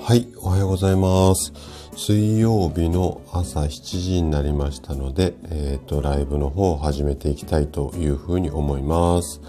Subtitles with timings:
[0.00, 1.52] はい、おはようございます。
[1.96, 3.68] 水曜日の朝7
[4.00, 9.40] 時になりましたので、えっ、ー、と、ライブの方を始めていきたいというふうに思います。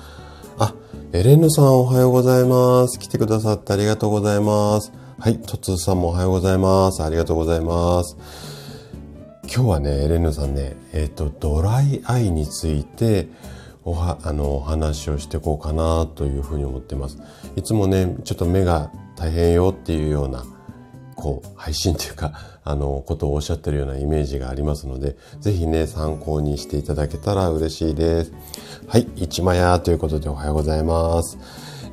[0.58, 0.74] あ、
[1.12, 3.00] エレンヌさんおはようございます。
[3.00, 4.92] 来てくださってありがとうございます。
[5.20, 7.02] はい、トツさんもおはようございます。
[7.04, 8.18] ありがとうございます。
[9.44, 13.28] 今日はね、エレンヌさんね、えっ、ー、と、ドライアイについて、
[13.86, 17.18] おは、あの、お話をしていこうかなというふうに思ってます。
[17.56, 20.46] いつもね、ちょっと目が大変よっていうような、
[21.16, 22.34] こう、配信というか、
[22.66, 28.32] あの、ことをおっしゃってるようなイメージがありますので、ぜひね、参考にしていただけたら嬉しいです。
[28.88, 31.38] はい、一枚やということでおはようございます。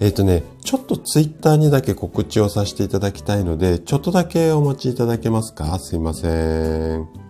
[0.00, 5.78] えっ、ー、とね、ちょっとツイッターにだけ告知をさせていただきたいので、ちょっとだけお待ちいただけますか？
[5.78, 7.29] すいません。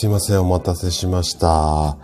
[0.00, 0.40] すいません。
[0.40, 1.46] お待たせしました。
[1.46, 1.98] は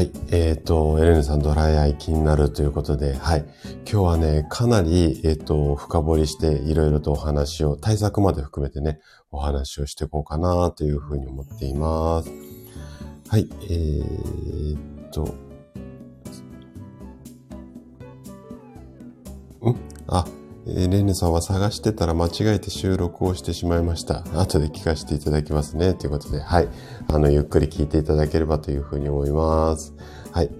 [0.00, 0.10] い。
[0.32, 3.44] えっ、ー、と、エレンさんドライアイ気になるということで、はい。
[3.88, 8.98] 今日はね、かなり、えっ、ー、と、深掘りしていろいろとお話を、対策まで含めてね、
[9.30, 12.32] お話をしていこうかなというふうに思っています。
[13.28, 13.48] はい。
[13.62, 15.22] えー、っと、
[19.70, 19.76] ん？
[20.08, 20.26] あ、
[20.66, 24.24] えー、レンネさんは探してたら間違えて収録をしてしまいました。
[24.38, 25.94] 後で聞かせていただきますね。
[25.94, 26.68] ということで、はい。
[27.08, 29.94] あの、ゆっくり聞いていただければというふうに思います。
[30.32, 30.50] はい。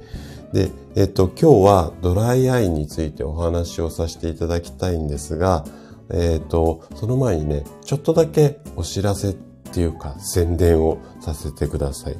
[0.52, 5.64] で、えっと、今日はドライアイについてお話をさせていただきたいんですが、
[6.12, 9.34] えっと、その前にね、ちょっとだけお知らせっ
[9.72, 12.16] ていうか宣伝をさせてください。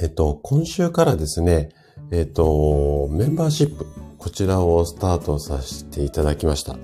[0.00, 1.70] えっと、今週からですね、
[2.12, 3.86] えっと、メンバーシップ
[4.18, 6.76] こちらをスタートさせていただきました。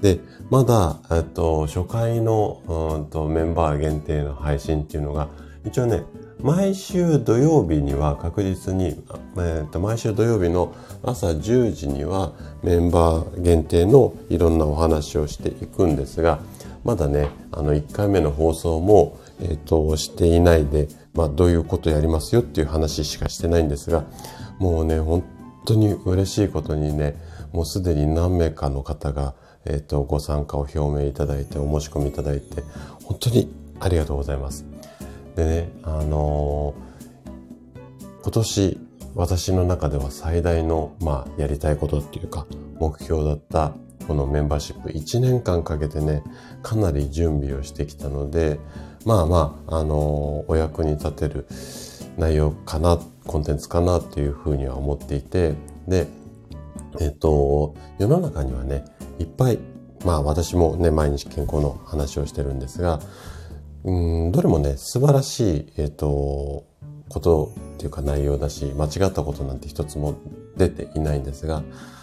[0.00, 0.20] で、
[0.50, 5.28] まだ、えっと、初回のうんとメンバー限定の配信っていうのが、
[5.64, 6.04] 一応ね、
[6.40, 9.02] 毎週土曜日には確実に、
[9.38, 12.32] えっと、毎週土曜日の朝10時には
[12.62, 16.38] メンバー限定のいろんなお話をしていくんですが、
[16.84, 24.04] まだね、あの、1回目の放送も、えっと、していないで、まあ、どういうことやりますよっていう話しかしてないんですが、
[24.58, 25.24] もうね、本
[25.66, 27.16] 当に嬉しいことにね、
[27.52, 29.34] もうすでに何名かの方が、
[29.64, 32.62] え、ー、と、ご参加を表明いただいて、お申し込みいただいて、
[33.04, 34.64] 本当にありがとうございます。
[35.34, 38.78] でね、あのー、今年、
[39.14, 42.46] 私の中では最大の、まあ、やりたいことっていうか、
[42.78, 43.72] 目標だった
[44.06, 46.22] このメンバーシップ1年間かけてね、
[46.62, 48.60] かなり準備をしてきたので、
[49.04, 51.46] まあまあ、あのー、お役に立てる
[52.16, 55.54] 内容かなって、コンテンツかなっていうふうには思っていて、
[55.86, 56.06] で、
[57.00, 58.84] えっ、と、世の中にはね、
[59.18, 59.58] いっぱい、
[60.04, 63.00] まあ私もね、毎日健康の話をしてるんですが、
[63.84, 66.64] うん、どれもね、素晴らしい、えっ、と、
[67.08, 70.16] ことっていうか内容だし、間違ったことなんて一つも
[70.56, 71.62] 出ていないんですが、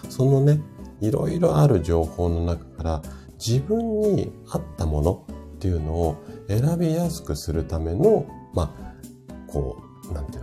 [0.09, 0.61] そのね、
[1.01, 3.01] いろいろある情報の中から
[3.45, 5.25] 自分に合ったもの
[5.55, 10.42] っていうのを選びやすくするための、まあ、こう、なんていう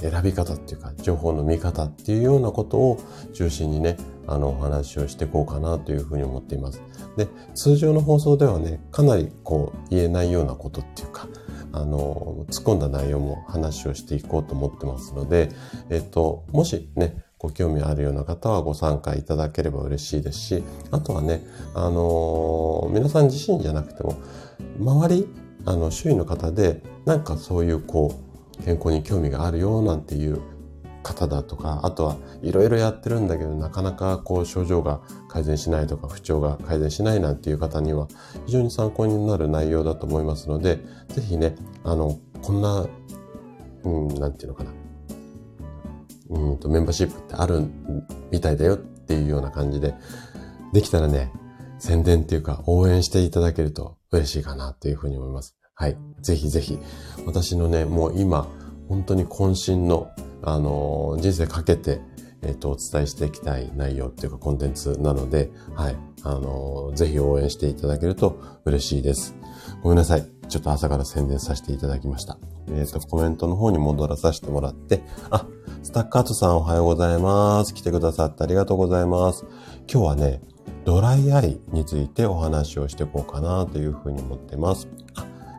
[0.00, 3.00] 選び方っていうか、情報の見方っていうようなことを
[3.34, 6.80] 中心にね、あの、お話をしていこうかなというふうに思っています。
[7.16, 11.28] で、通常の放送ではね、かなりこう、言えないようなことっていうか、
[11.72, 15.50] あの、突っ込んだ内容も話をしていこうと思ってますので、
[15.90, 21.44] えっと、もしね、ご興味あるような方はご参加いただければ嬉しいですし、あとはね、
[21.74, 24.16] あの皆さん自身じゃなくても、
[24.80, 25.28] 周り、
[25.64, 28.27] あの、周囲の方で、なんかそういうこう、
[28.64, 30.40] 健康に興味があるよなんていう
[31.02, 38.08] 方だとか、あとはいろいろやってるんだけど、なかなかこう症状が改善しないとか、不調が改善しないなんていう方には
[38.46, 42.86] 非常に参考になる内容だと思いますので、ぜひね、あの、こんな、
[43.84, 44.72] うん、なんていうのかな。
[46.30, 47.62] うんと、メンバーシップってある
[48.30, 49.94] みたいだよっていうような感じで、
[50.72, 51.32] できたらね、
[51.78, 55.57] 宣伝っていうか応援していただけると嬉しいかなというふうに思います。
[55.78, 55.96] はい。
[56.22, 56.78] ぜひぜひ、
[57.24, 58.48] 私のね、もう今、
[58.88, 60.10] 本当に渾身の、
[60.42, 62.00] あのー、人生かけて
[62.42, 65.96] えっ、と、お伝えしていきたい内容っていうかコンテンツなので、はい。
[66.22, 69.36] あの、ぜひ応援していただけると嬉しいです。
[69.82, 70.26] ごめんなさい。
[70.48, 72.38] ちょっと朝から宣伝させていただきました。
[72.70, 75.46] えっ、と、コメントの方に戻らさせてもらって、あ、
[75.82, 77.74] スタッカートさんおはようございます。
[77.74, 79.44] 来てくださってありがとうございます。
[79.92, 80.40] 今日はね、
[80.84, 84.88] ドライアイについてお話をしていこうかなというふうに思ってます。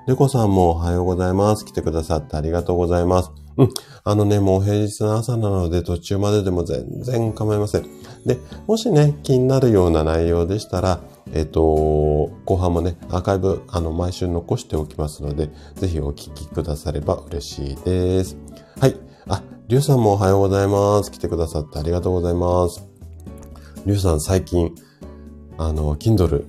[0.10, 1.64] あ、レコさんもおはようございます。
[1.64, 3.32] 来てくださってありがとうございます。
[3.58, 3.70] うん。
[4.04, 7.84] あのね、もう平日の朝なので途中まででも全然構いません。
[8.26, 11.00] で、もしね、気になるような内容でしたら、
[11.32, 18.36] えっ、と、後半もね、アーカイブ、あの、毎週残しておきますので、ぜひお聞きくだされば嬉しいです。
[18.80, 18.96] はい。
[19.28, 21.12] あ、りゅうさんもおはようございます。
[21.12, 22.84] 来てくださってありがとうございます。
[23.86, 24.74] りゅうさん、最近、
[25.60, 26.46] あの、Kindle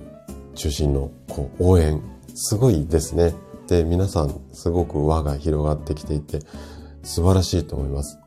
[0.55, 2.01] 中心の、こう、応援、
[2.33, 3.35] すごいですね。
[3.71, 6.39] で、皆さん、すごく輪が広がってきていて、
[7.03, 8.19] 素晴らしいと思います。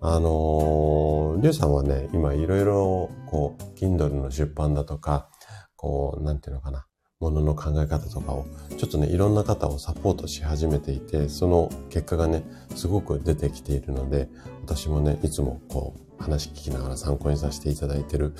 [0.00, 5.28] あのー、りゅうさんはね、今いろいろ、こう、Kindle の出版だとか、
[5.74, 6.86] こう、なんていうのかな、
[7.18, 8.46] ものの考え方とかを、
[8.78, 12.44] ちょっとね、いろんな方をサポートし始めていて、その結果がね、
[12.76, 14.28] すごく出てきているので、
[14.62, 18.32] 私もね、いつもこう、話聞きながら参考にさせていただいている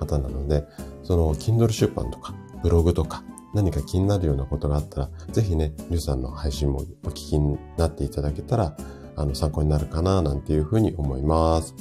[0.00, 0.64] 方なので、
[1.04, 2.34] その、Kindle 出版とか、
[2.64, 3.22] ブログとか、
[3.54, 8.76] 何か気になるようなことがあったら、ぜひね、りゅうさんの配信もお聞きになっていただけたら、
[9.16, 11.74] あの、参考になるかな、なんていうふうに思います。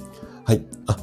[0.45, 0.65] はい。
[0.87, 0.97] あ、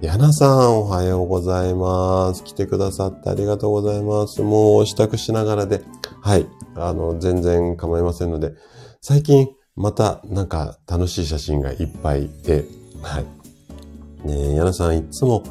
[0.00, 2.44] やなさん、おはようございます。
[2.44, 4.42] 来てくださってありがとうございます。
[4.42, 5.82] もう支度しながらで、
[6.20, 6.46] はい。
[6.74, 8.54] あの、全然構いませんので、
[9.00, 12.64] 最近、また、なんか、楽しい写真がいっぱいで、
[13.02, 13.24] はい。
[14.26, 15.42] ねえ、やなさん、いつも、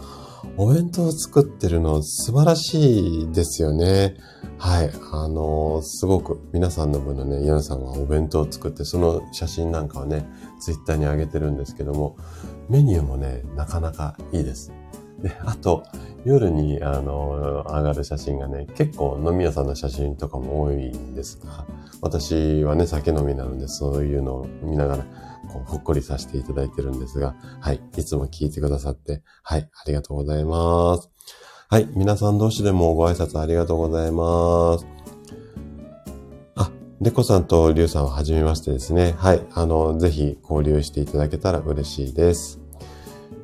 [0.57, 4.15] お弁当を作ってるの素晴らしいですよね。
[4.57, 4.91] はい。
[5.11, 10.25] あの、すごく皆さんの分のね、ヤナさんはお弁当を作って、その写真なんかをね、
[10.59, 12.15] ツイッターに上げてるんですけども、
[12.69, 14.71] メニューもね、なかなかいいです。
[15.19, 15.83] で、あと、
[16.25, 21.65] 夜に、あの、上がる写真がね、結構飲み屋さんの写真とかも多いんですが、
[22.01, 25.05] 私はね、酒飲みなので、そういうのを見ながら、
[25.47, 31.09] ほっこりさせていただいてるんですが、はい、いつも聞いてくださって、はい、ありがとうございます。
[31.69, 34.85] はい、皆さん同士でもご挨拶ありがとうございます。
[36.55, 36.71] あ、
[37.01, 39.15] レコさんとリュウさんは初めましてですね。
[39.17, 42.59] はい、あの、ぜひ交流していただけたら嬉しいです。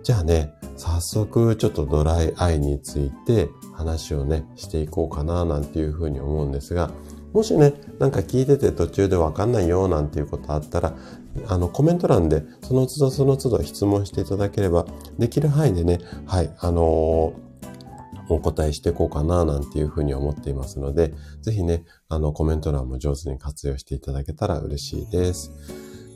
[0.04, 6.92] じゃあね、早速ちょっとドライアイについて話をね、していこうかななんていうふうに思うんですが、
[7.34, 10.94] もしね、なんか聞いてて途中でわかんないよなんていうことあったら、
[11.48, 14.86] あの、コメント欄でその都度その都度質問していただければ、
[15.18, 17.54] できる範囲でね、はい、あのー
[18.30, 25.52] お答えしていこうかななんていうふうに思っていますので、ぜひね、あのコメント欄も上手に活用していただけたら嬉しいです。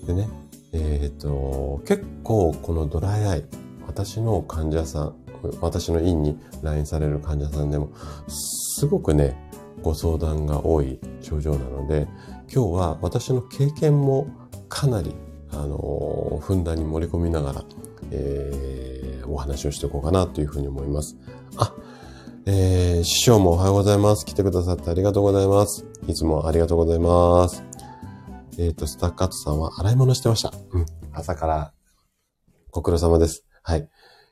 [0.05, 0.29] でね、
[0.73, 3.45] えっ、と、結構このドライアイ、
[3.85, 5.15] 私の患者さん、
[5.61, 7.91] 私の院に来院される患者さんでも、
[8.27, 9.35] すごくね、
[9.81, 12.07] ご相談が多い症状なので、
[12.53, 14.27] 今日は私の経験も
[14.69, 15.13] かなり、
[15.51, 17.63] あの、ふんだんに盛り込みながら、
[18.11, 21.17] えー、お話をしていこうかなというふうに思います。
[21.57, 21.73] あ、
[22.45, 24.25] えー、師匠もおはようございます。
[24.25, 25.85] 来てくださってありがとうございます。
[26.07, 27.63] いつもありがとうございます。
[28.57, 30.53] えっ、ー、と、スタッカートさんは洗い物してました。
[30.71, 30.85] うん。
[31.11, 31.73] 朝から
[32.71, 33.45] ご苦労様です。
[33.63, 33.89] はい。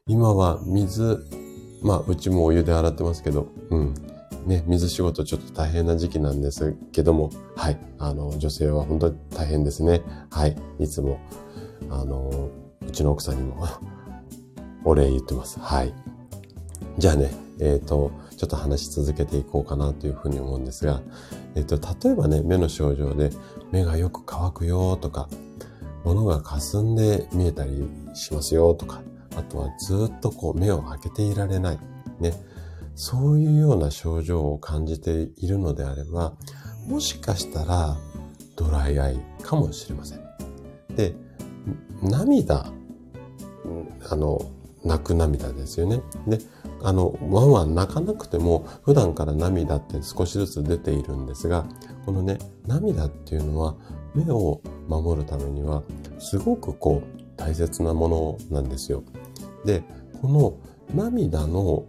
[0.07, 1.25] 今は水、
[1.83, 3.95] まあ、うちもお湯で洗ってますけど、うん。
[4.45, 7.77] ね、水仕事ちょっと大変な時期なんですけども、はい。
[7.97, 10.03] あの、女性は本当に大変ですね。
[10.29, 10.55] はい。
[10.79, 11.19] いつも、
[11.89, 12.51] あの、
[12.87, 13.65] うちの奥さんにも
[14.85, 15.59] お礼言ってます。
[15.59, 15.93] はい。
[16.97, 21.01] じゃあね、えっ、ー、と、ちょっと話し続けていこうかなというふうに思うんですが、
[21.55, 23.31] えっ、ー、と、例えばね、目の症状で
[23.71, 25.27] 目がよく乾くよとか、
[26.03, 29.01] 物が霞んで見えたりしますよとか、
[29.35, 31.79] あとはずっとこう目を開けていられない。
[32.19, 32.33] ね。
[32.95, 36.33] そういうような症状を感じているのであれば、
[36.87, 37.97] もしかしたら
[38.55, 40.19] ドライアイかもしれません。
[40.95, 41.13] で、
[42.01, 42.71] 涙、
[44.09, 44.39] あの、
[44.83, 46.01] 泣く涙ですよね。
[46.27, 46.39] で、
[46.81, 51.65] あの、ワンワン泣かなくても普段から涙って少しずつ出ているんですが、
[52.05, 52.37] このね、
[52.67, 53.75] 涙っていうのは
[54.13, 55.83] 目を守るためには
[56.19, 59.03] すごくこう大切なものなんですよ。
[59.65, 59.83] で、
[60.21, 60.57] この
[60.93, 61.85] 涙の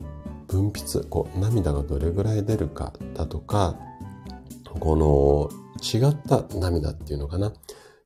[0.49, 3.79] 分泌、こう、涙がどれぐらい出るかだとか、
[4.79, 5.49] この
[5.83, 7.53] 違った涙っていうのかな。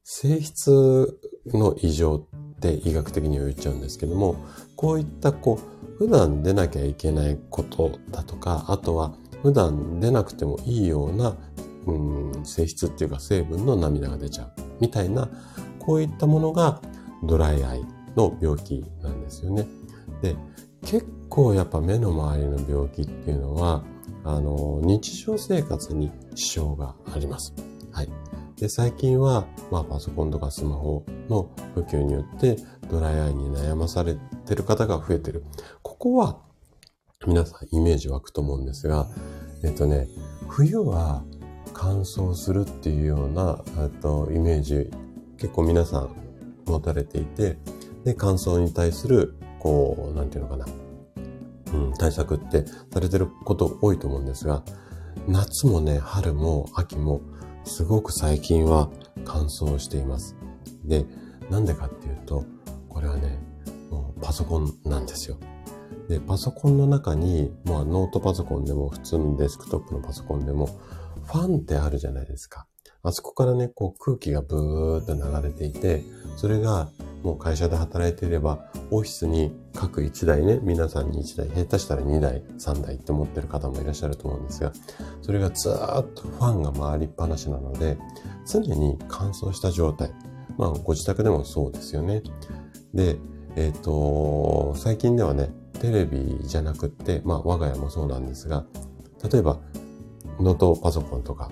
[0.02, 4.36] 性質の異常って医学的には言っちゃうんですけども、
[4.76, 11.36] こういったこう、普段出なきゃいけないことだとか、あとは普段出なくてもいいような、
[11.86, 11.92] う
[12.40, 15.28] ん、性質っていうか成分の涙が出ちゃうみたいな、
[15.78, 16.80] こういったものが
[17.24, 17.84] ドライアイ
[18.16, 19.66] の病気なんですよね。
[20.22, 20.36] で、
[20.82, 23.82] 結構やっぱ目の周りの病気っていうのは、
[24.24, 27.54] あの、日常生活に支障があります。
[27.92, 28.08] はい。
[28.56, 32.56] で、最近は、まあ、パソコンとかスマホの普及によって、
[32.90, 35.44] ドライアイに悩まされてる方が増えてる。
[35.82, 36.40] ここは、
[37.26, 39.08] 皆さんイメージ湧くと思うんですが、
[39.62, 40.08] えっとね、
[40.48, 41.22] 冬は
[41.72, 44.90] 乾燥するっていうような、えっとイメージ、
[45.38, 46.10] 結構皆さん
[46.66, 47.58] 持たれていて、
[48.04, 50.66] で、乾燥に対する、こう、なんていうのかな、
[51.72, 54.62] うん、対策ってされてること多いと思うんですが、
[55.26, 57.20] 夏もね、春も秋も
[57.64, 58.90] すごく最近は
[59.24, 60.36] 乾燥しています。
[60.84, 61.04] で、
[61.50, 62.44] なんでかっていうと、
[62.88, 63.38] これはね、
[63.90, 65.36] もうパソコンなんですよ。
[66.08, 70.66] で、パソコンの中に、まあノートパソコンでも普通のデスクトップのパソコンでも、
[71.24, 72.66] ファンってあるじゃないですか。
[73.02, 76.02] あそこからね、こう空気がブーっと流れていて、
[76.36, 76.88] それが
[77.22, 84.72] もう会社で働いていれば、オフィスに各1台ね、皆さんに1台、下手したら2台、3台って持ってる方もいらっしゃると思うんですが、
[85.22, 87.98] それがずーっとファンが回りっぱなしなので、
[88.46, 90.12] 常に乾燥した状態。
[90.56, 92.22] まあ、ご自宅でもそうですよね。
[92.92, 93.18] で、
[93.56, 98.66] えっ、ー、と、最近ではね、テレビじゃなくって、まあ、我が家もそうなんですが、
[99.30, 99.58] 例えば、
[100.38, 101.50] ノートパソコンとか、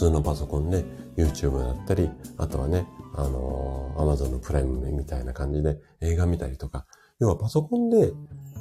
[0.00, 0.84] 通のパソコンで
[1.16, 6.86] YouTube だったり、あとはね、あの、Amazon のプライムみたいな感じで映画見たりとか、
[7.18, 8.12] 要はパソコンで、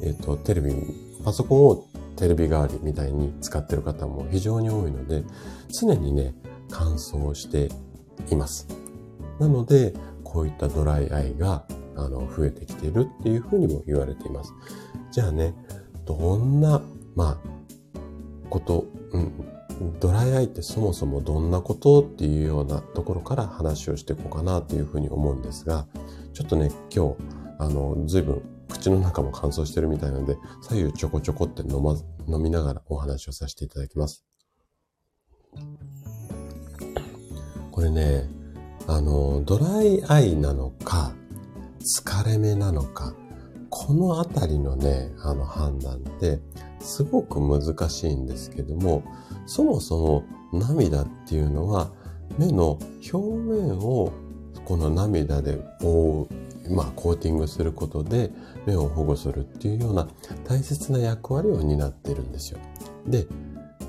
[0.04, 0.74] えっ、ー、と、テレビ、
[1.24, 1.86] パソコンを
[2.18, 5.24] テレビ代わりみたいに使ってる方も非常に多いので、
[5.70, 6.34] 常にね、
[6.70, 7.70] 乾燥して
[8.30, 8.68] います。
[9.40, 9.94] なので、
[10.26, 11.66] こういったドライアイが、
[11.96, 14.54] あの、増えてきているっていうふうにも言われています。
[15.12, 15.54] じゃあね、
[16.06, 16.82] どんな、
[17.16, 17.38] まあ、
[18.50, 19.59] こと、うん、
[20.00, 25.88] ドライアイってそもそもどんなことっていうようなところから話をしていこうかなというふうに思うんですが、
[26.34, 27.16] ちょっとね、今日、
[27.60, 31.96] あの、随分口の中も乾燥してるみたいなんで、左右ちょこちょこって飲ま、
[32.28, 34.26] 飲みながらお話をさせていただきます。
[37.72, 38.30] これね、
[38.88, 41.14] あの、ドライアイなのか、
[41.80, 43.14] 疲れ目なのか、
[43.70, 46.42] このあたりのね、あの判断って、
[46.80, 49.04] すごく難しいんですけども、
[49.50, 51.90] そもそも涙っていうのは
[52.38, 52.78] 目の
[53.12, 54.14] 表面を
[54.64, 56.28] この涙で覆
[56.70, 58.32] う、まあコーティングすることで
[58.68, 60.08] 目を保護するっていうような
[60.48, 62.60] 大切な役割を担ってるんですよ。
[63.08, 63.26] で、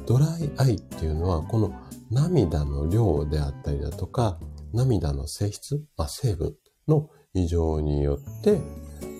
[0.07, 1.75] ドライアイっていうのはこの
[2.11, 4.41] 涙の量であったりだとか、
[4.73, 6.55] 涙の性質、まあ、成分
[6.89, 8.61] の異常によって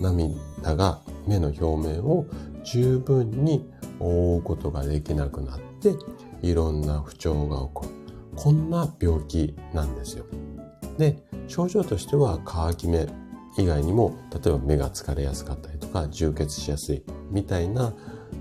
[0.01, 2.25] 涙が目の表面を
[2.63, 3.69] 十分に
[3.99, 5.93] 覆うことができなくなって
[6.41, 7.91] いろんな不調が起こる。
[8.35, 10.25] こんな病気なんですよ。
[10.97, 13.07] で、症状としては乾き目
[13.57, 17.93] 以外にも、例えば目が疲れやすかったりとか、充血しやすいみたいな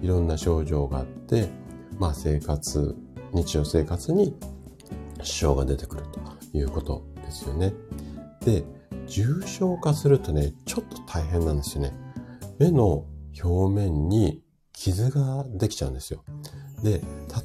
[0.02, 1.48] いろんな症状があって、
[1.98, 2.96] まあ生活、
[3.32, 4.36] 日常生活に
[5.22, 7.74] 支障が出てくるということですよね。
[8.44, 8.64] で、
[9.06, 11.92] 重症化するとね、ちょっと大変なんですよね。
[12.58, 13.04] 目の
[13.42, 14.42] 表面に
[14.72, 16.24] 傷ができちゃうんですよ。
[16.82, 17.02] で、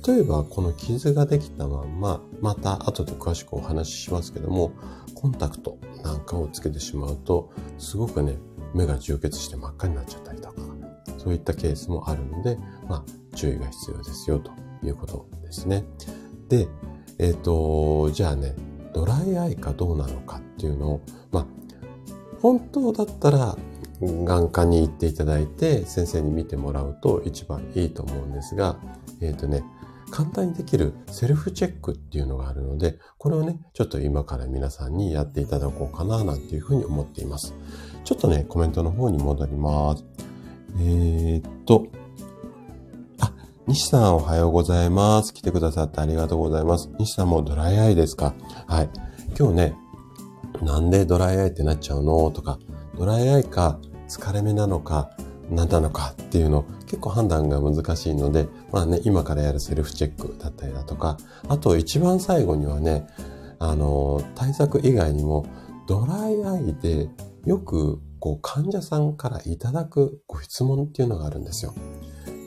[0.08, 4.72] 例えばこの傷ができたまんま、また後で詳しくお話ししますけども、
[5.14, 8.38] コンタクトなんかをつけてしまうと、すごくね、
[8.74, 10.56] 目が充血して真っ赤になっちゃったりとか、
[11.18, 14.52] そういったケースもあるので、まあ、注意が必要ですよと
[14.84, 15.84] いうことですね。
[16.50, 16.68] で、
[17.18, 18.56] えっ、ー、と、じゃあね、
[18.94, 21.02] ドライアイかどうなのかっていうのを、
[21.32, 21.46] まあ、
[22.42, 23.58] 本当だったら
[24.02, 28.78] 眼科に行っていただいて先生に見てもらうと一番いいと思うんですが、
[29.22, 29.64] えっ、ー、とね、
[30.12, 37.54] 簡単にできるセルフチェックっていうのがあるので、これをね、ちょっと今から皆さんにやっていただこうかななんていうふうに思っています。
[38.04, 40.06] ちょっとね、コメントの方に戻ります。
[40.78, 41.88] えー、っと、
[43.20, 43.34] あ、
[43.68, 45.34] 西さんおはようございます。
[45.34, 46.90] 来てくださってありがとうございます。
[47.00, 48.36] 西さんもドライアイですか？
[48.68, 48.90] はい。
[49.38, 49.76] 今日ね、
[50.62, 52.30] なんでドライアイってなっちゃうの？
[52.32, 52.60] とか、
[52.98, 55.10] ドライアイか疲れ目なのか
[55.50, 63.08] 何なのかっていうの結構判断が難しいので、まあね、今からやるセルフチェックだったりだとか、あと一番最後にはね、
[63.60, 65.46] あの、対策以外にも
[65.88, 67.10] ドライアイで
[67.46, 71.76] よくこう患者さんからいただくご質問っていうのがあるんですよ。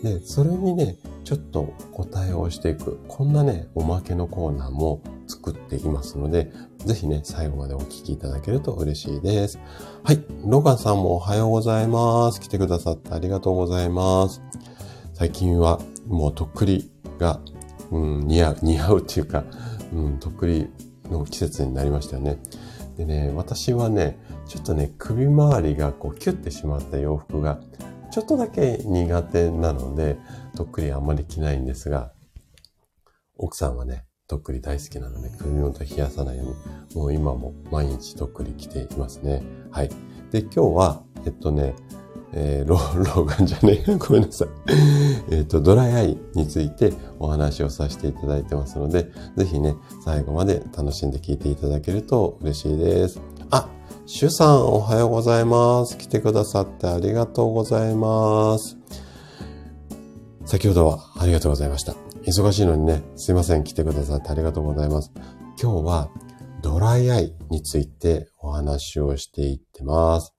[0.02, 9.60] で、それにね、ちょっと答えをしていく、こんなね、おまけのコーナーも作っていますので、ぜひね、最後までお聞きいただけると嬉しいです。
[10.02, 10.24] はい。
[10.44, 12.40] ロガンさんもおはようございます。
[12.40, 14.42] 来てくださってありがとうございます。
[15.14, 17.38] 最近はもうとっくりが、
[17.92, 19.44] うん、似合う、似合うっていうか、
[19.92, 20.68] うん、とっくり
[21.08, 22.40] の季節になりましたよね。
[22.96, 24.18] でね、私はね、
[24.48, 27.60] ちょっとね、首周りがこうキュッてしまった洋服が、
[28.10, 30.16] ちょっとだけ苦手なので、
[30.56, 32.12] とっくりあんまり着ないんですが、
[33.36, 36.54] 奥さんはね、とっくり大好きなので、首元冷やさないように、
[36.96, 39.42] もう今も毎日とっくり着ていますね。
[39.70, 39.90] はい。
[40.30, 41.76] で、今日は、えっとね、
[42.32, 43.96] えー、老眼じゃねえ。
[44.00, 44.48] ごめんなさい。
[45.30, 53.20] えっと、ドライアイについてお話をさせていただいてますので、ぜひね、最後まで楽しんで聞いていただけると嬉しいです。
[53.50, 53.68] あ、
[54.10, 55.98] シュさんおはようございます。
[55.98, 58.78] 来てくださってありがとうございます。
[60.46, 61.92] 先ほどはありがとうございました。
[62.22, 63.64] 忙しいのにね、すいません。
[63.64, 65.12] 来てくださってありがとうございます。
[65.62, 66.10] 今日は
[66.62, 70.34] ドライアイについてお話をしていってます。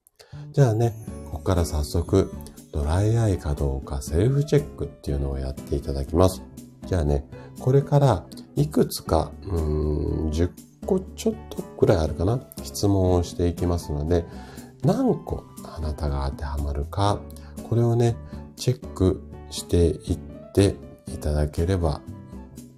[0.51, 0.95] じゃあね、
[1.31, 2.31] ここから早速、
[2.73, 6.41] ドライアイかどうかセルフチェックっていうのをやっていただきます。
[6.87, 7.23] じゃあね、
[7.59, 14.25] これからいくつか、うーん、10個ちょっとくらいあるかな質問をしていきますので、
[14.83, 17.19] 何個あなたが当てはまるか、
[17.69, 18.15] これをね、
[18.55, 20.19] チェックしていっ
[20.53, 20.75] て
[21.07, 22.01] いただければ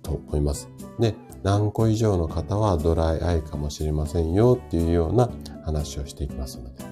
[0.03, 0.69] と思います。
[0.99, 5.29] で、何個以上の方はドライアイかもしれませんよっていうような
[5.63, 6.83] 話をしていきますので。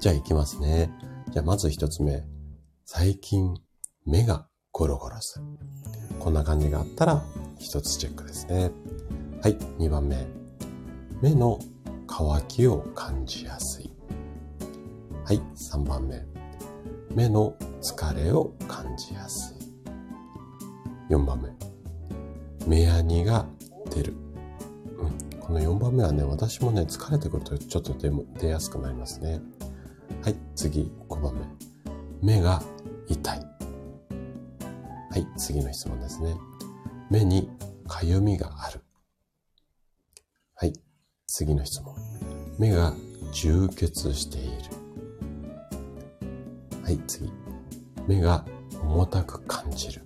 [0.00, 0.90] じゃあ行きますね。
[1.30, 2.24] じゃあまず一つ目。
[2.84, 3.54] 最近
[4.04, 5.44] 目がゴロゴロする。
[6.18, 7.22] こんな感じがあったら
[7.58, 8.70] 一つチェックですね。
[9.44, 10.26] はい、二番目。
[11.20, 11.58] 目の
[12.06, 13.90] 乾きを感じやすい。
[15.22, 16.24] はい、三番目。
[17.14, 19.56] 目の疲れを感じやすい。
[21.10, 21.50] 四番目。
[22.66, 23.44] 目やにが
[23.94, 24.14] 出る。
[24.96, 28.10] うん、この4番目はね、私もね、疲れてくるとちょっと出
[28.40, 29.42] 出やすくなりますね。
[30.22, 31.34] はい、次、5番
[32.22, 32.36] 目。
[32.36, 32.62] 目が
[33.08, 33.38] 痛い。
[33.38, 36.34] はい、次の質問ですね。
[37.10, 37.50] 目に
[37.86, 38.83] かゆみがある。
[41.36, 41.96] 次の質問。
[42.60, 42.94] 目が
[43.32, 44.70] 充血している。
[46.80, 47.28] はい、次。
[48.06, 48.44] 目が
[48.80, 50.02] 重たく感じる。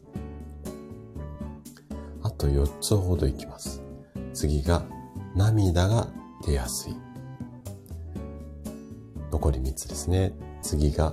[2.23, 3.83] あと4つほどいきます。
[4.33, 4.87] 次が
[5.37, 6.09] 涙が
[6.47, 6.97] 出やすい。
[9.31, 10.33] 残り3つですね。
[10.63, 11.13] 次が、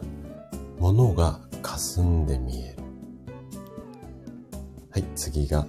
[0.80, 2.78] 物が霞んで見える。
[4.91, 5.67] はい、次が、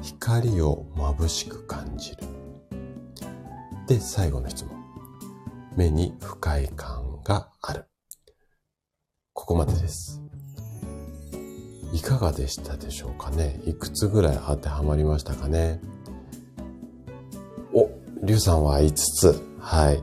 [0.00, 2.43] 光を眩しく感じる。
[3.86, 4.74] で、最後の質問。
[5.76, 7.84] 目に不快感がある。
[9.32, 10.22] ここまでです。
[11.92, 13.60] いかがでしたでしょうかね？
[13.66, 15.80] いくつぐらい当てはまりましたかね？
[17.72, 17.90] お、
[18.22, 19.42] りゅうさんは5つ。
[19.60, 20.02] はい。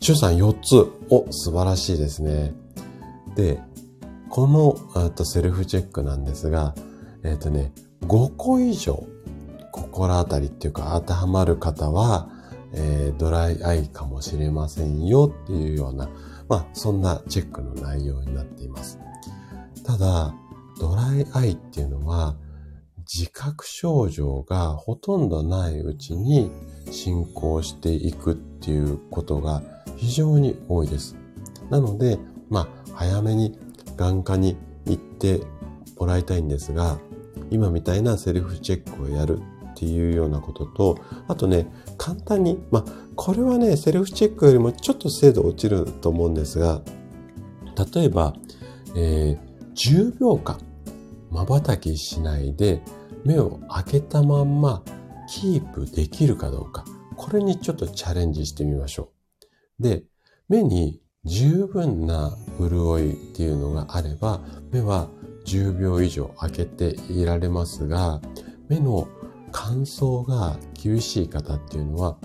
[0.00, 0.90] シュさん4つ。
[1.10, 2.54] お、素晴らしいですね。
[3.34, 3.60] で、
[4.30, 6.74] このとセルフチェックなんですが、
[7.24, 9.04] えっ、ー、とね、5個以上
[9.72, 12.30] 心当たりっていうか当てはまる方は、
[12.72, 16.08] えー、ドライアイかもしれませんよっていうような、
[16.48, 18.98] まあそんなチェックの内容になっています。
[19.84, 20.34] ただ、
[20.78, 22.36] ドライアイっていうのは
[23.12, 26.50] 自覚症状がほとんどないうちに
[26.90, 29.62] 進行していくっていうことが
[29.96, 31.16] 非常に多いです。
[31.70, 32.18] なので、
[32.50, 33.58] まあ、早めに
[33.96, 35.40] 眼科に行って
[35.98, 36.98] もらいたいんですが、
[37.50, 41.66] 今みたいなセルフチェックをやるっていうようなことと、あとね、
[41.98, 42.84] 簡単に、まあ、
[43.16, 46.80] これはね、セルフチェックよりもちょっと精度落ちると思うんですが、
[47.94, 48.34] 例えば、
[48.96, 49.38] えー、
[49.74, 50.58] 10秒間、
[51.30, 52.82] 瞬きしないで、
[53.24, 54.82] 目を開けたまんま、
[55.28, 56.84] キープできるかどうか、
[57.16, 59.10] これにちょっとチャレンジしてみましょ
[59.80, 59.82] う。
[59.82, 60.04] で、
[60.48, 65.10] 目に十分な潤いっていうのがあれば、目は
[65.46, 68.20] 10秒以上開けていられますが、
[68.68, 69.08] 目の
[69.52, 72.16] 乾燥が厳しい方っていうのは、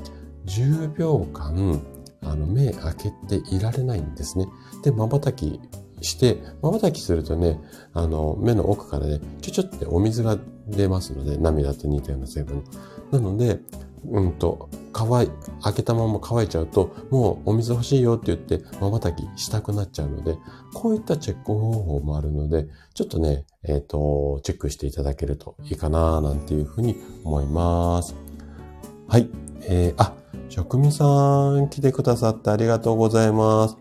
[0.46, 1.82] 10秒間、
[2.22, 4.48] あの、目開けていられないんですね。
[4.84, 5.60] で、瞬き
[6.02, 7.60] して、瞬きするとね、
[7.94, 12.64] あの、目の奥からね、ちょちょってお水が出ますので、涙と似たような成分。
[13.12, 13.60] なので、
[14.06, 15.32] うんと、乾い、
[15.62, 20.38] 開けたまま乾いちゃうと、もうお水欲しいよって言って、瞬きしたくなっちゃうので、
[20.74, 28.16] こういったチェック方法もあるので、ちょっとね、えっ、ー、と、チェックしていただけるといいかななんていうふうに思います。
[29.08, 29.30] はい。
[29.62, 30.14] えー、あ、
[30.50, 31.06] 職味さ
[31.56, 33.78] ん来てくださってありがとうございます。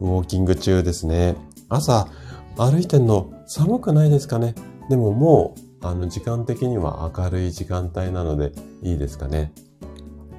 [0.00, 1.36] ウォーキング中ですね。
[1.68, 2.08] 朝、
[2.56, 4.54] 歩いてんの寒くないですかね？
[4.88, 9.52] でももう、あの、時間的には明るい時間帯なのでいいですかね？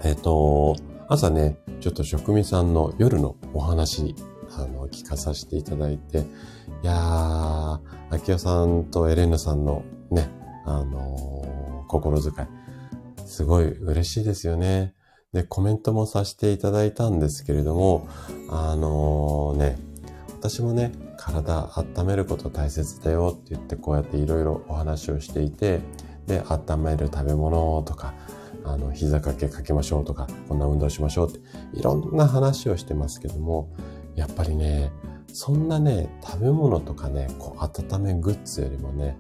[0.03, 0.75] えっ、ー、と、
[1.07, 4.15] 朝ね、ちょっと職味さんの夜のお話、
[4.57, 6.25] あの、聞かさせていただいて、
[6.84, 7.80] いやー、
[8.12, 10.30] 秋代さんとエレンヌさんのね、
[10.66, 14.94] あのー、心遣い、すごい嬉しいですよね。
[15.34, 18.08] で、コメントもさせていただいたんですけれども、
[18.50, 19.78] あのね、
[20.40, 25.82] 私もね、体温めること大切だよって言ってこうやっていろいろお話をしていて、
[26.28, 28.13] で、温める食べ物とか、
[28.63, 31.40] あの、膝掛けかけましょうとか、こんな運動しましょうって、
[31.74, 33.70] いろんな話をしてますけども、
[34.16, 34.92] やっぱりね、
[35.39, 39.19] そんなね、食べ物とかね、こう、温めグッズよりもね、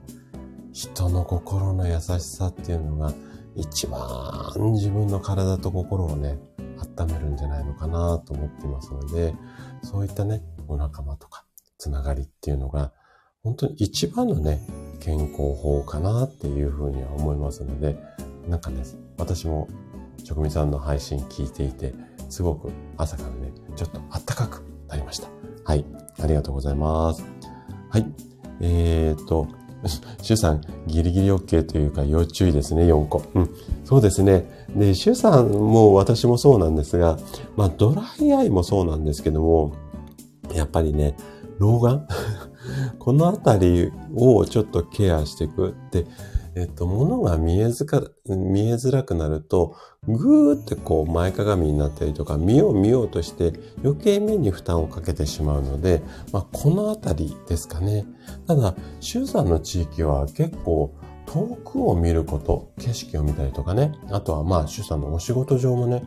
[0.73, 3.13] 人の心の優しさっていうのが、
[3.55, 6.39] 一番自分の体と心をね、
[6.97, 9.35] 温めるんじゃないのかなと思ってますので、
[9.83, 11.45] そういったね、お仲間とか、
[11.77, 12.93] つながりっていうのが、
[13.43, 14.59] 本当に一番のね、
[14.99, 17.95] 健康法かなっていうふうには思いますので、
[18.49, 18.81] なんかね、
[19.19, 19.67] 私も
[20.23, 21.93] 職人さんの配信聞いていて、
[22.27, 25.46] すごく朝からね、ちょっとあったかくなりました。
[25.67, 25.83] はい。
[26.17, 27.25] ありがとうございます。
[27.89, 28.05] はい。
[28.61, 29.49] えーと、
[30.23, 33.21] シュさん、ギリギリ OK というか要注意ですね、4個。
[33.35, 33.49] うん。
[33.83, 34.49] そうですね。
[34.73, 37.19] で、シュさんも私もそうなんですが、
[37.57, 39.73] まあ、ドライアイもそうなんですけども、
[40.53, 41.17] やっぱりね、
[41.59, 42.07] 老眼？
[42.97, 46.05] このあたりをちょっとケアしていくって、
[46.57, 49.75] えっと、物が見えづか、見えづらくなると、
[50.07, 58.07] ぐーってこう前かがみになったりとか、見よう見ようとして余計目に負担をかけてしまうので、まあ、このあたりですかね。
[58.47, 60.95] ただ、周さんの地域は結構
[61.27, 66.05] 遠くを見ること、景色を見たりとかね、あとはまあ、周さんのお仕事上もね、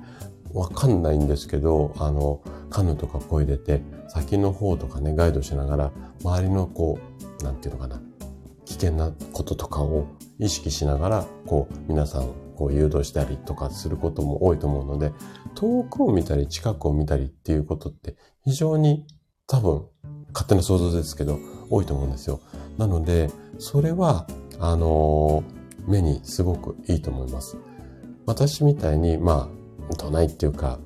[0.52, 5.92] わかんないんですけど、あの、カヌとかこいでて、先の方とかね、ガイドしながら、
[6.24, 6.98] 周りのこ
[7.40, 8.00] う、なんていうのかな、
[8.64, 10.06] 危険なこととかを
[10.40, 15.12] 意識しながら、こう、皆さん、こう、誘導したりとかすることも多いと思うので、
[15.54, 19.06] 遠くを見たり、近くを見たりっていうことって、非常に
[19.46, 19.86] 多分、
[20.32, 22.40] 勝手な想像ですけど、多いと思うんですよ。
[22.78, 24.26] なので、それは、
[24.58, 25.44] あの、
[25.86, 27.56] 目にすごくいいと思います。
[28.26, 29.50] 私みたいに、ま
[29.90, 30.78] あ、都内っていうか、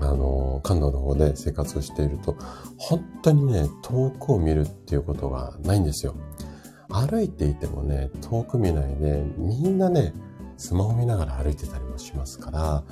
[0.00, 2.36] あの、関東の方で生活をしていると、
[2.76, 6.14] 本当にね、遠くを見るっていうことがないんですよ。
[6.88, 10.14] 歩いていてもね、遠く見ないで、みんなね、
[10.56, 12.84] スマホ見ながら歩いてたりもしますから、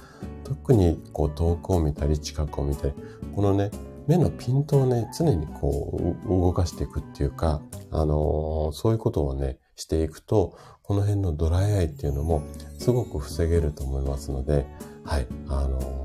[0.45, 2.95] 特にこう遠くを見たり近くを見たり、
[3.35, 3.71] このね、
[4.07, 12.43] 目のピントをね、常にこう動かしていくっていうか、あのー、そういうことをね、していくと、この辺のドライアイっていうのも
[12.79, 14.67] すごく防げると思いますので、
[15.05, 16.05] はい、あのー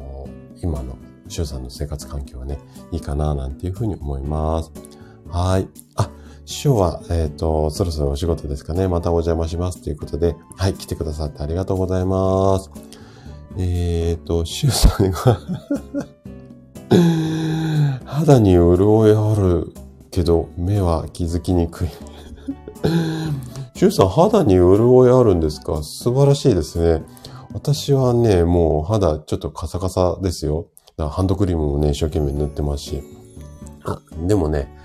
[0.62, 0.97] 今の
[1.28, 2.60] 周さんの生活環境はね、
[2.91, 4.71] いいかななんていうふうに思います。
[5.28, 5.67] はい。
[5.95, 6.10] あ、
[6.49, 8.88] 師匠は、えっ、ー、と、そろそろお仕事ですかね。
[8.88, 12.71] またお邪魔しますということで、はい、来てくださってありがとうございます。
[13.55, 15.39] えっ、ー、と、周さんが
[18.03, 19.73] 肌に潤いある
[20.09, 21.89] けど、目は気づきにくい
[23.75, 25.83] 周さん、肌に潤いあるんですか？
[25.83, 27.03] 素晴らしいですね。
[27.53, 30.65] 私はね、もう肌ちょっとカサカサですよ。
[30.97, 33.03] ハンドクリームもね、一生懸命塗ってますし。
[33.85, 34.75] あ、でもね、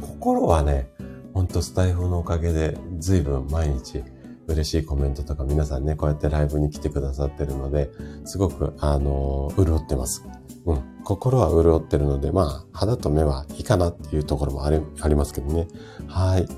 [0.00, 0.91] 心はね、
[1.34, 4.04] ほんとスタイフのおかげで随分毎日
[4.46, 7.90] 嬉しいコメントとか皆さんね、こうやってライブに来てくださってるので、
[8.24, 10.26] すごく、あの、潤ってます。
[10.66, 10.82] うん。
[11.04, 15.68] 心は潤ってるので、まあ、肌と目はいいかなっていうところもありありますけどね。
[16.06, 16.48] はい。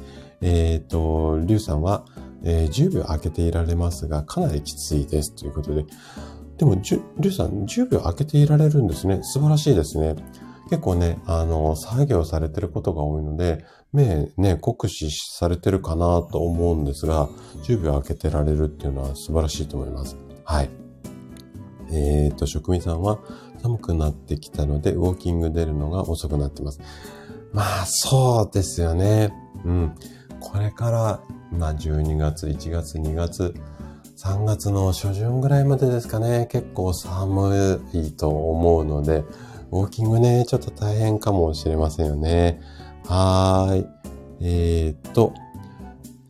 [0.41, 2.05] えっ、ー、と、リュウさんは、
[2.43, 5.85] えー、10秒空けていられますが、かなりきついですということで。
[6.59, 9.21] でも、りゅうさん、10秒空けていられるんですね。
[9.23, 10.17] 素晴らしいですね。
[10.71, 17.29] 結構ね、あの、作業されてることが多いので、目ね、酷使されてるかなと思うんですが、
[17.65, 20.17] 10秒空けてられるっていうのは素晴らしいと思います。
[20.45, 20.71] はい。
[21.91, 23.21] えっ、と、職人さんは
[23.63, 26.81] 寒くなってきたので、ウォーキング出るのが遅くなってます。
[27.53, 29.33] まあ、そうですよね。
[29.65, 29.95] うん。
[30.41, 33.55] これからまあ12月、1月、2月、
[34.17, 39.25] 3月の初旬ぐらいまでですかね、結構寒いと思うので、
[39.71, 42.61] ウォーキングね、ちょっと大変かもしれませんよね。
[43.07, 43.87] はーい。
[44.40, 45.33] えー、っと、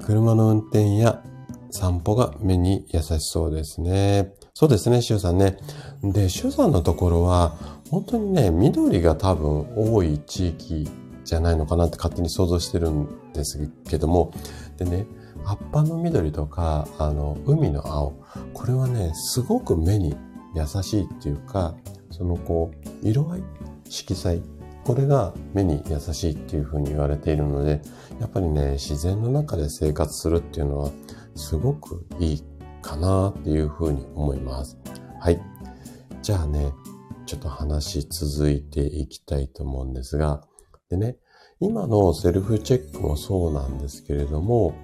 [0.04, 1.22] 車の運転や
[1.70, 4.32] 散歩が目に優しそうですね。
[4.54, 5.56] そうですね、シュウさんね。
[6.02, 7.56] で、シュウさんのところは、
[7.90, 10.88] 本当にね、緑が多分多い地域
[11.24, 14.32] じゃないのかなって勝手に想像してるんですけども、
[14.76, 15.06] でね、
[15.44, 18.14] 葉っぱの緑とか、あの、海の青。
[18.52, 20.16] これはね、すごく目に
[20.54, 21.74] 優しいっていうか、
[22.10, 22.70] そのこ
[23.02, 23.42] う、色合い、
[23.88, 24.42] 色彩。
[24.84, 27.80] これが目に優しいっていうふうに言われているので、
[28.20, 30.90] やっぱりね、自然の中で生活するっていうのは、
[31.34, 32.44] すごくいい
[32.82, 34.78] かなっていうふうに思います。
[35.20, 35.40] はい。
[36.22, 36.72] じゃあね、
[37.26, 40.42] ちょっと話続いていきたいと思うんですが、
[40.90, 41.16] でね、
[41.60, 44.74] 今のセルフチェックもそうなんですけれども、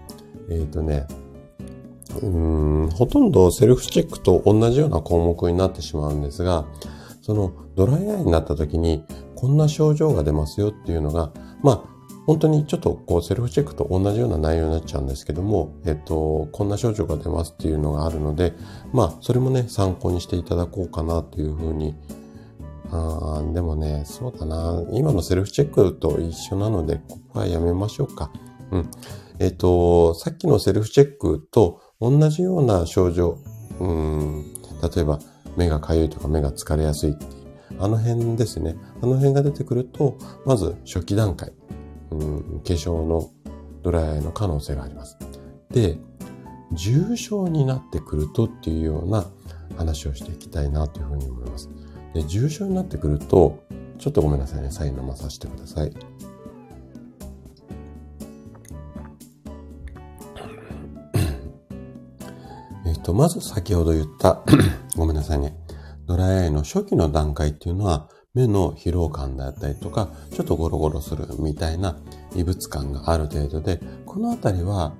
[0.48, 1.06] えっ、ー、とね、
[2.22, 2.26] う
[2.86, 6.66] ん、ほとんどセルフチェックと同じような項目になってしまうんですが、
[7.22, 9.04] そのドライアイになった時に
[9.40, 11.82] こんな症状が出ますよっていうのが、まあ、
[12.26, 18.52] 本当にちょっとこうセルフチェックと同じような内容になっちゃうんですけども、えっと、こんな症状が出ますっていうのがあるので、
[18.92, 21.94] まあ、それもね、参考にしていただこうかなというふうに
[22.92, 24.82] あでもね、そうだな。
[24.92, 28.32] 今のセルフチェックと一緒なので、ここはやめましょうか。
[28.72, 28.90] うん。
[29.38, 33.38] えっ、と、さっきのセルフチェックと同じような症状。
[33.78, 34.52] うん。
[34.94, 35.20] 例えば、
[35.56, 37.39] 目がかゆいとか目が疲れやすいっ。
[37.78, 38.76] あの辺ですね。
[39.02, 41.52] あの辺が出てくると、まず初期段階。
[42.10, 43.30] うん、化粧の
[43.82, 45.16] ドライアイの可能性があります。
[45.70, 45.98] で、
[46.72, 49.26] 重症になってくるとっていうような
[49.76, 51.70] 話をしていきたいなというふうに思います。
[52.14, 53.62] で、重症になってくると、
[53.98, 54.70] ちょっとごめんなさいね。
[54.70, 55.92] サイン飲まさせてください。
[62.86, 64.42] えっと、まず先ほど言った
[64.96, 65.56] ごめんなさいね。
[66.10, 72.00] ドライアイの初期の段階っていうのは、目の疲労感だったりとか、ちょっとゴロゴロするみたいな
[72.34, 74.92] 異物感がある程度で、このあたりは、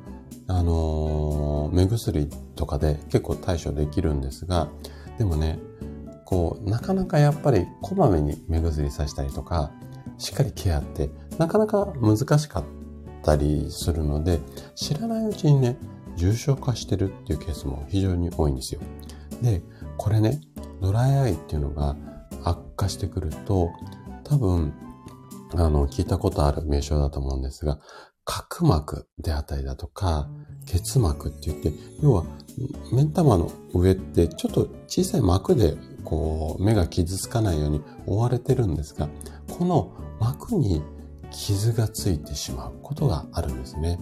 [0.47, 4.69] あのー、目薬とかで結構対処できるんですが、
[5.19, 5.59] でもね、
[6.27, 9.73] こう、なかなかやっぱりこまめに目薬さしたりとか、
[10.17, 12.65] しっかりケアって、なかなか難しかっ
[13.25, 14.39] たりするので、
[14.77, 15.77] 知らないうちにね、
[16.15, 18.81] 重症化してるっていうケースも非常に多いんですよ。
[19.43, 19.63] で、
[20.01, 20.41] これね、
[20.81, 21.95] ドライアイっていうのが
[22.43, 23.69] 悪化してくると、
[24.25, 24.73] 多分、
[25.55, 27.79] あの、聞いたことある名称だと思うんですが、
[28.25, 30.31] 角膜であったりだとか、
[30.65, 32.25] 結膜って言って、要は、
[32.95, 39.07] 目ん玉の上ってちょっと小さい膜でこう、目が傷つかないように覆われてるんですが、
[39.51, 40.83] この膜に
[41.31, 43.99] 傷がついてしまうことがあるんですね。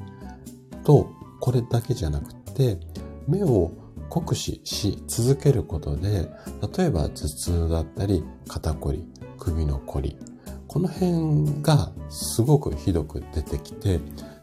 [0.84, 1.08] と、
[1.40, 2.78] これだけじゃなくて、
[3.26, 3.72] 目を
[4.08, 6.28] 酷使し続けることで、
[6.76, 9.04] 例えば頭痛だったり、肩こり、
[9.38, 10.16] 首のこり、
[10.66, 14.00] この辺がすごくひどく出てきて、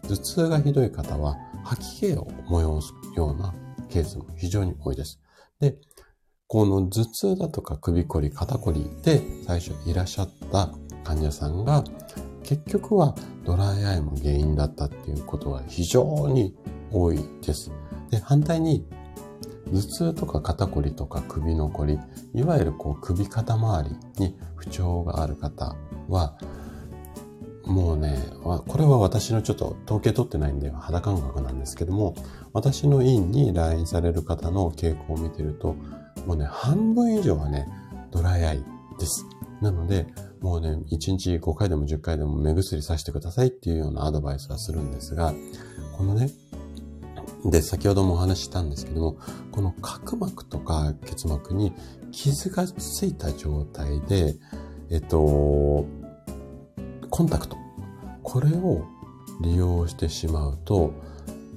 [0.08, 3.54] 頭痛がひどい方は吐き気を催すような
[3.90, 5.20] ケースも非常に多いです。
[5.60, 5.78] で、
[6.48, 10.70] この頭痛だとか首こり、肩こりで最初いらっしゃった
[11.04, 11.84] 患者さんが
[12.44, 16.56] 結局はドライアイも原因だったっていうことは非常に
[16.92, 17.72] 多いです。
[18.12, 18.86] で、反対に
[19.72, 22.00] 頭痛とか肩こりとか首のこり、
[22.34, 25.76] いわゆるこう首肩周りに不調がある方
[26.08, 26.38] は、
[27.66, 32.16] もうね、これは私のちょっと統計取ってないんで肌感覚なんですけども、
[32.54, 35.76] 私の院に来院される方の傾向を見てると、
[36.28, 37.68] もうね、半分以上はね、
[38.12, 38.64] ドライアイ
[39.00, 39.26] です。
[39.62, 40.08] なので、
[40.42, 45.34] もうね、1日5回でも10回でも目薬さしてくださいっていうようなアドバイスはするんですが、
[45.98, 46.30] このね、
[47.46, 49.18] で、先ほどもお話ししたんですけども、
[49.52, 51.74] この角膜とか結膜に
[52.12, 54.36] 傷がついた状態で、
[54.90, 55.86] えっと、
[57.10, 57.56] コンタクト。
[58.24, 58.86] これを
[59.42, 60.94] 利用してしまうと、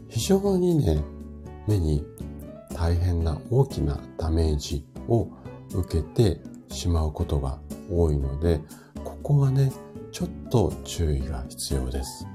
[0.09, 1.03] 非常にね、
[1.66, 2.05] 目に
[2.74, 5.29] 大変な大きなダメージを
[5.74, 7.59] 受けてしまうことが
[7.90, 8.61] 多いので、
[9.05, 9.72] ここはね、
[10.12, 12.27] ちょっと注意が必要です。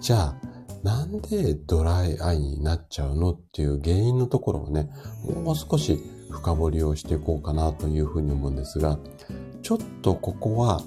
[0.00, 0.36] じゃあ、
[0.82, 4.88] なんでドライアイになっちゃうのっていう原因のところをね、
[5.24, 5.98] もう少し
[6.30, 8.98] 深掘りをしていこうかなというふうに思うんですが、
[9.62, 10.82] ちょっとここは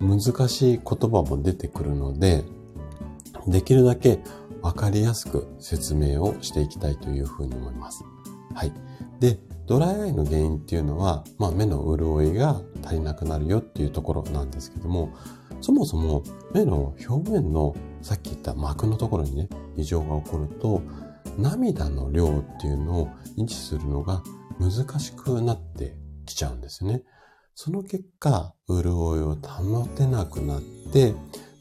[0.00, 2.44] 難しい言葉も出てくるので、
[3.46, 4.20] できるだけ
[4.60, 8.04] わかりやすく説明をしていきたいというふうに思います。
[8.54, 8.72] はい。
[9.20, 15.10] で、ドライアイの原因っていうのは、まあ目の潤いが足りなくなるよっていうところなんですけども、
[15.62, 16.22] そもそも
[16.52, 20.82] 目の表面のさっき言った膜のところにね、異常が起こると、
[21.38, 24.22] 涙の量っていうのを維持するのが
[24.58, 25.96] 難しくなって
[26.26, 27.04] きちゃうんですね。
[27.54, 31.14] その結果、潤いを保てなくなって、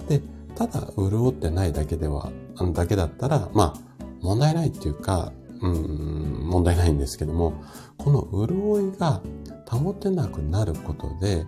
[0.09, 0.21] で、
[0.55, 2.31] ただ潤ってないだけでは、
[2.73, 7.53] だけだったら、まあ、問題ないっていうか、うん、問題ないんですけども、
[7.97, 9.21] この潤いが
[9.69, 11.45] 保てなくなることで、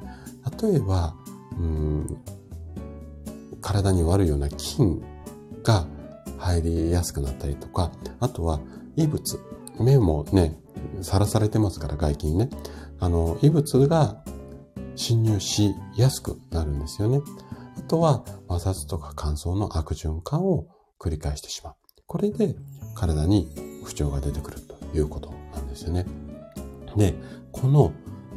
[0.61, 1.15] 例えば、
[1.57, 2.17] うん、
[3.63, 5.01] 体に悪いような菌
[5.63, 5.87] が
[6.37, 8.59] 入りやすくなったりとか、あとは
[8.95, 9.39] 異物、
[9.79, 10.59] 目もね、
[11.01, 12.49] さらされてますから外気にね、
[12.99, 14.23] あの、異物が
[14.95, 17.21] 侵入しやすくなるんですよね。
[17.77, 20.67] あとは摩擦とか乾燥の悪循環を
[20.99, 21.73] 繰り返してしまう。
[22.05, 22.55] これで
[22.93, 23.49] 体に
[23.83, 26.05] 不調が出てくるということなんですよね。
[26.95, 27.15] で、
[27.51, 27.91] この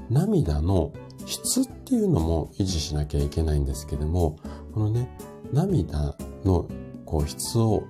[0.08, 0.92] 涙の
[1.26, 4.36] 質っていうのも維持しなきゃいけないんですけども、
[4.76, 5.08] このね、
[5.54, 6.68] 涙の
[7.06, 7.84] こう質を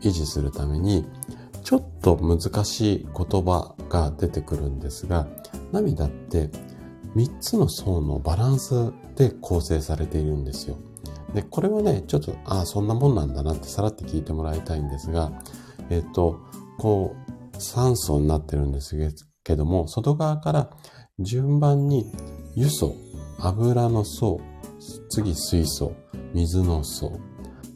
[0.00, 1.06] 維持するために、
[1.62, 5.28] ちょっと難しい言葉が出てくるんですが、
[5.70, 6.50] 涙って
[7.14, 10.78] 3つの層のバランスで構成されているんですよ。
[11.32, 15.30] で、これはね、ちょっと、ああ、そんなもんなんだなってさらって聞いてもらいたいんですが、
[15.90, 16.40] えっ、と、
[16.78, 17.14] こ
[17.54, 18.96] う、3層になってるんです
[19.44, 20.70] けども、外側から
[21.20, 22.10] 順番に
[22.56, 22.96] 油素、
[23.38, 24.40] 油の層、
[25.08, 25.92] 次水素、
[26.34, 27.18] 水の層、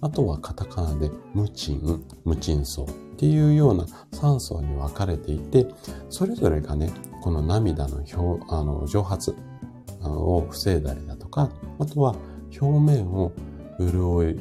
[0.00, 2.86] あとはカタカナで無賃、無賃層っ
[3.16, 5.66] ていうような3層に分かれていて、
[6.10, 9.34] それぞれがね、この涙の表あの蒸発
[10.02, 12.14] を防いだりだとか、あとは
[12.60, 13.32] 表面を
[13.78, 14.38] 潤い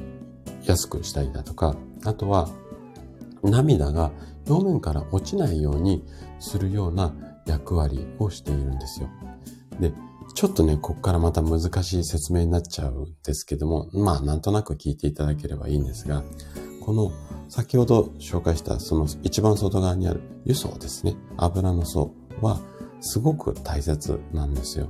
[0.68, 2.50] やすくしたりだとか、あとは
[3.42, 4.12] 涙が
[4.48, 6.04] 表面から落ちないように
[6.40, 7.14] するような
[7.46, 9.10] 役割をしているんですよ。
[9.80, 9.94] で、
[10.36, 16.24] ちょっとね、ここからまた難しい説明になっちゃうんですけども、まあなんとなく聞いていただければいいんですが、
[16.82, 17.12] この
[17.50, 21.16] 先ほど紹介したその一番外側にある輸送ですね。
[21.38, 22.60] 油の層は
[23.00, 24.90] すごく大切なんですよ。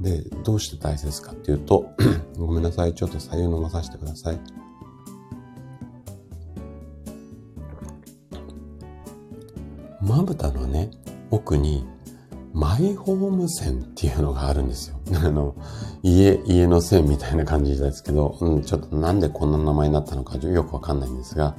[0.00, 1.90] で、どうして大切かっていうと、
[2.36, 2.94] ごめんなさい。
[2.94, 4.40] ちょっと左右飲まさせてください。
[10.02, 10.90] まぶたのね、
[11.30, 11.86] 奥に
[12.54, 15.00] マイホーム線っていうのがあるんですよ。
[15.22, 15.56] あの、
[16.04, 21.56] 家、家の線みたいな感じですけど、うん、ちょっとなんでこんな名前になったのかよくわかんないんですが、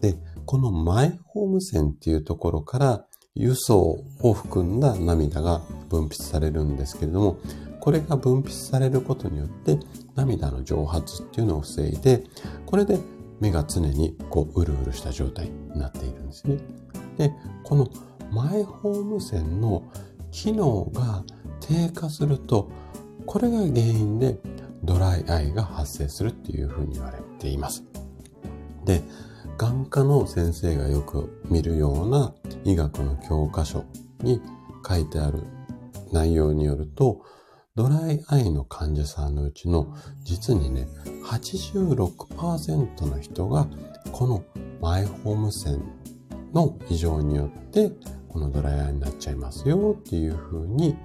[0.00, 7.36] で、このマイホーム線っていうところから輸送を含んだ涙が分泌されるんですけれども、
[7.78, 9.78] これが分泌されることによって
[10.16, 12.24] 涙の蒸発っていうのを防いで、
[12.66, 12.98] これで
[13.40, 16.58] 目が常にこううるうるした状態になっているんですね。
[17.18, 17.88] で、この
[18.32, 19.84] マイホーム線の
[20.34, 21.22] 機能が
[21.60, 22.68] 低下すると、
[23.24, 24.36] これが原因で
[24.82, 27.84] ドライアイが発生するっていうふうに言われています。
[28.84, 29.00] で、
[29.56, 33.84] 眼科の先生がよく見るような医学の教科書
[34.22, 34.42] に
[34.86, 35.44] 書いてある
[36.10, 37.22] 内容によると、
[37.76, 39.94] ドライアイの患者さんのうちの
[40.24, 40.88] 実にね、
[41.24, 43.68] 86%の人が
[44.10, 44.42] この
[44.80, 45.80] マイホーム線
[46.54, 47.92] の異常によって
[48.28, 50.96] このドライアイになっちゃいますよっていうふうに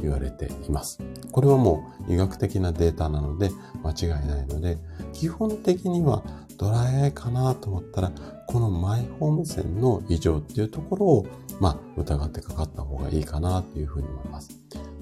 [0.00, 1.00] 言われています。
[1.32, 3.50] これはもう医学的なデータなので
[3.82, 4.78] 間違いないので、
[5.12, 6.22] 基本的には
[6.56, 8.12] ドライアイかなと思ったら、
[8.46, 11.26] このマイホーム線の異常っていうところを、
[11.60, 14.50] まあ、疑ってかかった方がいいかなというふうに思います。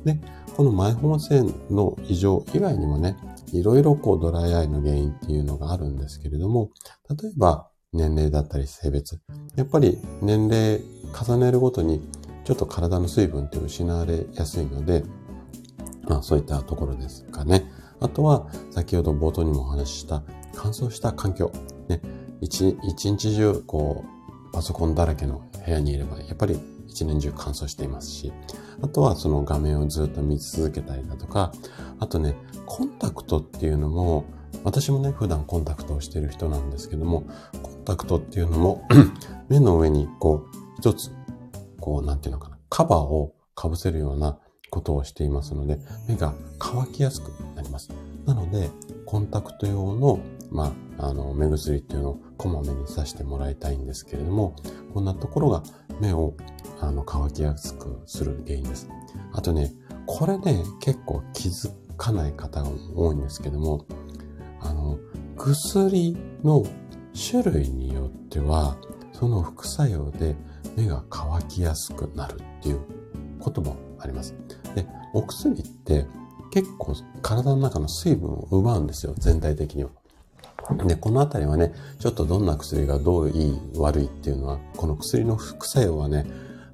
[0.04, 0.20] で、
[0.56, 3.16] このマイホーム線の異常以外にもね、
[3.52, 6.70] いろいろこうドライアイの原因っていうのがあるんですけれども、
[7.08, 9.20] 例えば年齢だったり性別。
[9.56, 10.80] やっぱり年齢
[11.18, 12.00] 重ねるごとに
[12.44, 15.04] ちょっと体の水分って失われやすいので、
[16.08, 17.70] まあそういったところですかね。
[18.00, 20.22] あとは先ほど冒頭にもお話しした
[20.54, 21.50] 乾燥した環境。
[21.88, 22.00] ね、
[22.40, 24.04] 一一日中こ
[24.50, 28.32] うパソコンだらけの部屋にいればやっぱり一年中乾燥していますし、
[28.80, 31.52] あとはその画面をずっと見続けたりだとか、
[31.98, 34.24] あとね、コンタクトっていうのも、
[34.64, 37.24] 私もね、普段コンタクトをしている人なんですけども、
[37.62, 38.86] コタクトっていうのも
[39.48, 41.10] 目の上にこう、一つ、
[41.80, 44.38] こう、なんていうのかな、カバーを被せるような
[44.70, 47.90] ことをしていますので、目が乾きやすくなります。
[48.26, 48.70] なので、
[49.06, 50.20] コンタクト用の、
[50.50, 54.56] まあ、あの、目薬っていうのをこまめにさしてもらいたいんですけれども、
[54.92, 55.62] こんなところが
[56.00, 56.34] 目を、
[56.80, 58.90] あの、乾きやすくする原因です。
[59.32, 59.72] あとね、
[60.06, 63.86] これね、結構気づかない方が多いんですけども、
[64.60, 64.98] あの、
[65.36, 66.64] 薬の
[67.16, 68.76] 種類によっては、
[69.12, 70.36] その副作用で
[70.76, 72.80] 目が乾きやすくなるっていう
[73.40, 74.34] こともあります。
[74.74, 76.06] で、お薬って
[76.52, 79.90] 結構体の中の水分を奪うんですよ、全体的には。
[80.86, 86.26] で、このあたりはね、ちょっとどんな薬がどういい悪いっていうのは、この薬の副作用はね、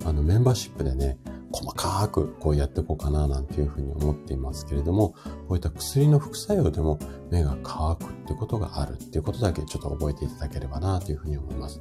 [0.05, 1.19] あのメンバーシップでね、
[1.53, 5.11] 細かくこうやっていこうかななんていうふうに思っていますけれども、
[5.49, 6.99] こういった薬の副作用でも
[7.31, 11.81] 目が乾くってことがあるっていうことだけちょっと覚えていただければなというふうに思います。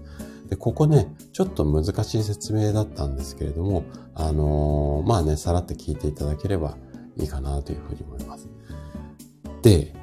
[0.49, 6.77] で、ここね、ちょっと難しい説明だったんですけれども、あのー、まあね、さらって聞いていただければ
[7.17, 8.49] いいかなというふうに思います。
[9.61, 9.95] で、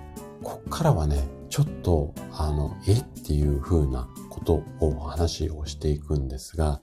[0.43, 6.81] こっからはね、ちょっと、あの、えっていう風なことを話をしていくんですが、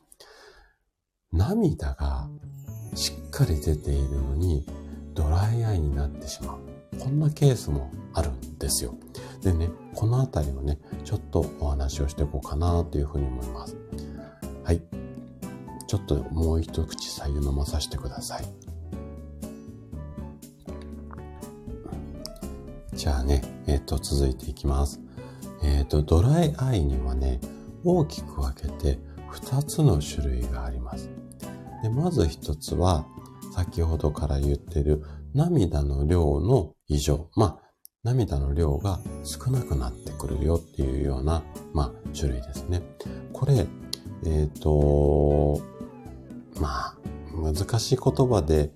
[1.31, 2.29] 涙が
[2.95, 4.65] しっかり出ているのに
[5.13, 6.59] ドライアイになってしまう。
[6.99, 8.95] こんなケースもあるんですよ。
[9.41, 13.77] でね、このあたりをね、ちょっとお話をしていこうかなというふうに思います。
[14.63, 14.81] はい。
[15.87, 18.45] ちょっともう一口左右飲まさせてください。
[22.93, 24.99] じゃあね、えっ、ー、と、続いていきます。
[25.61, 27.39] えっ、ー、と、ドライアイにはね、
[27.83, 28.97] 大きく分けて
[29.31, 31.09] 2つの種類があります。
[31.85, 33.05] でまず1つは、
[33.53, 35.03] 先ほどから言ってる
[35.35, 37.29] 涙の量の異常。
[37.35, 37.71] まあ、
[38.03, 42.81] 涙の量が少なくなってくるよっていうような、まあ、種類ですね。
[43.33, 43.67] これ、
[44.25, 45.61] えっ、ー、と、
[46.59, 46.97] まあ、
[47.35, 48.71] 難しい言葉で、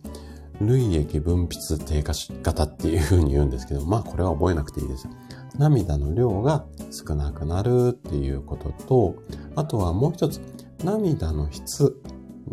[0.62, 5.08] 涙液分泌低下型っていう風に言うんですけど、まあこれは覚えなくていいです。
[5.58, 9.16] 涙の量が少なくなるっていうことと、
[9.56, 10.42] あとはもう一つ、
[10.84, 12.00] 涙の質、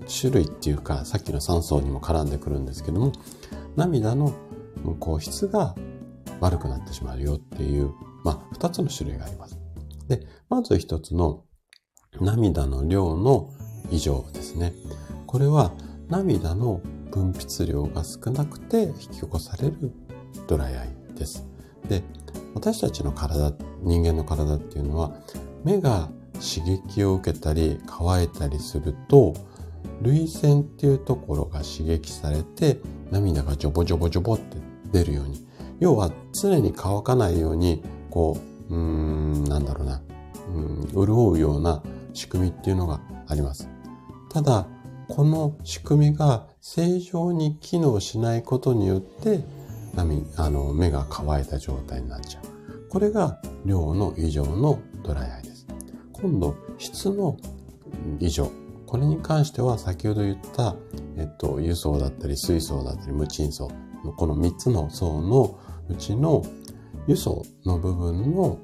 [0.04, 3.12] 種類っていうか、さっきの酸素にも絡んでくるんですけども、
[3.76, 4.32] 涙の
[5.00, 5.74] こう質が
[6.40, 7.92] 悪くなってしまうよっていう、
[8.24, 9.58] まあ二つの種類があります。
[10.08, 11.44] で、まず一つの
[12.20, 13.50] 涙の量の
[13.90, 14.72] 異常ですね。
[15.26, 15.72] これは
[16.08, 16.80] 涙の
[17.10, 19.92] 分泌量が少なくて引き起こされる
[20.46, 21.46] ドライアイです。
[21.88, 22.02] で、
[22.54, 25.12] 私たちの体、人間の体っていうのは、
[25.64, 29.34] 目が刺激を受けたり乾いたりすると、
[30.00, 32.80] 涙腺っていうところが刺激されて、
[33.10, 34.58] 涙がジョボジョボジョボって
[34.92, 35.46] 出るように。
[35.80, 38.38] 要は常に乾かないように、こ
[38.70, 40.02] う、うーん、なんだろうな、
[40.54, 41.82] うん、潤うような
[42.14, 43.68] 仕組みっていうのがあります。
[44.32, 44.66] ただ、
[45.08, 49.44] この仕組みが正常に機能しないことによって、
[49.94, 52.88] 波、あの、目が乾いた状態になっちゃう。
[52.88, 55.66] これが量の異常のドライアイです。
[56.12, 57.36] 今度、質の
[58.18, 58.50] 異常。
[58.86, 60.76] これに関しては先ほど言った、
[61.16, 63.70] えっと、輸送だったり水素だったり無賃層
[64.04, 65.58] のこの3つの層の
[65.88, 66.44] うちの
[67.06, 68.58] 輸送の部分の、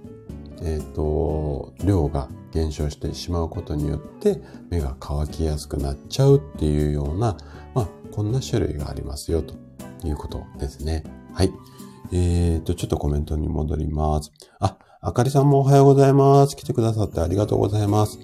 [0.62, 7.36] えっと、量が減少してしまうことによって目が乾きやすくなっちゃうっていうような、
[7.74, 9.54] まあ、こんな種類がありますよと
[10.06, 11.04] いうことですね。
[11.32, 11.52] はい。
[12.12, 14.32] えーと、ちょっとコメントに戻ります。
[14.60, 16.56] あ、あかりさんもおはようございます。
[16.56, 18.18] 来てくださってありがとうございます。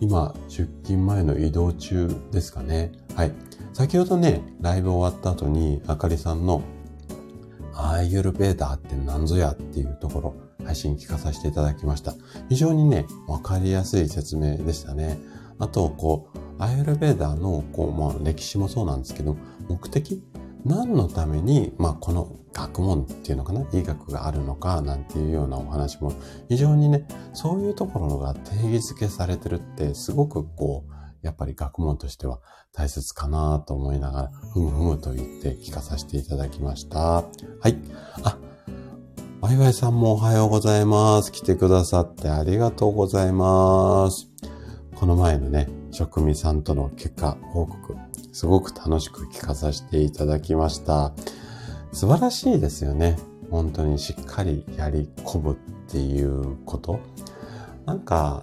[0.00, 2.92] 今、出勤前の移動中ですかね。
[3.14, 3.32] はい。
[3.72, 6.62] 先ほどね、ライブ終わった後に、あかりさんの、
[7.74, 10.34] アーユルベーダーって何ぞやっていうところ、
[10.64, 12.14] 配信聞かさせていただきました。
[12.48, 15.18] 非常にね、わかりやすい説明でしたね。
[15.58, 19.36] あと、こう、アイルベーダーの、こう、まあ、歴史もそうなんですけど、
[19.68, 20.22] 目的
[20.64, 26.12] 何のために、まあ、この学問っていうのかな医学があるのかなんていうようなお話も
[26.48, 32.40] 非常にね、そういうところが定義づけされてるってすごくこう、やっぱり学問としては
[32.72, 36.98] 大切かなと思いながら、ふむふむと言って聞かさせていただきました。
[37.00, 37.24] は
[37.66, 37.76] い。
[38.22, 38.38] あ、
[39.40, 41.30] ワイワイさんもおはようございます。
[41.30, 44.28] 来てくださってありがとうございます。
[44.94, 47.96] この前のね、職味さんとの結果報告、
[48.34, 51.12] すごく楽しく聞かさせていただきました。
[51.92, 53.16] 素晴らしいですよね。
[53.48, 55.56] 本当にしっかりやり込むっ
[55.88, 56.98] ていうこと。
[57.86, 58.42] なんか、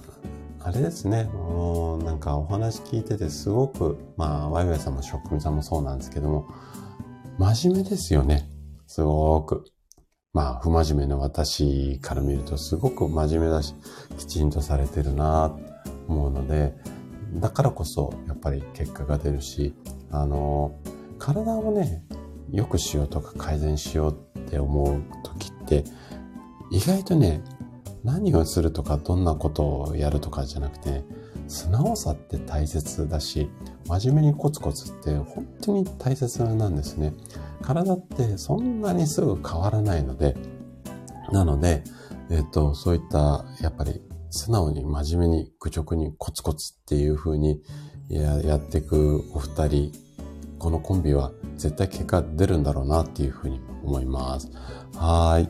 [0.61, 1.25] あれですね。
[1.25, 6.47] もうなんかお話聞いててすごく、まあ、ワイワイさんも職味さんもそうなんですけども、
[7.37, 8.49] 真面目ですよね。
[8.87, 9.65] すごく。
[10.31, 13.75] まあ、不真面目な私から見るとすごく真面目だし、
[14.17, 15.59] きちんとされてるなと
[16.07, 16.73] 思うので、
[17.33, 19.73] だからこそやっぱり結果が出るし、
[20.11, 20.75] あの、
[21.17, 22.03] 体をね、
[22.51, 25.83] 良くしようとか改善しようって思う時って、
[26.71, 27.41] 意外とね、
[28.03, 31.03] 何をするとかどんなことをやるとかじゃなくて、
[31.47, 33.49] 素直さって大切だし、
[33.87, 37.13] 真面目にコツコツって本当に大切なんですね。
[37.61, 40.35] 体ってそんなにすぐ変わらないので、
[41.31, 41.83] なので、
[42.29, 44.01] えっ、と、そういったやっぱり
[44.31, 47.61] 素直に真面目に愚直にコツコツっていう風に
[48.09, 49.91] やっていくお二人、
[50.57, 54.49] このコンビは絶対結果出るんだろうなっていう風に思います。
[54.95, 55.49] はい。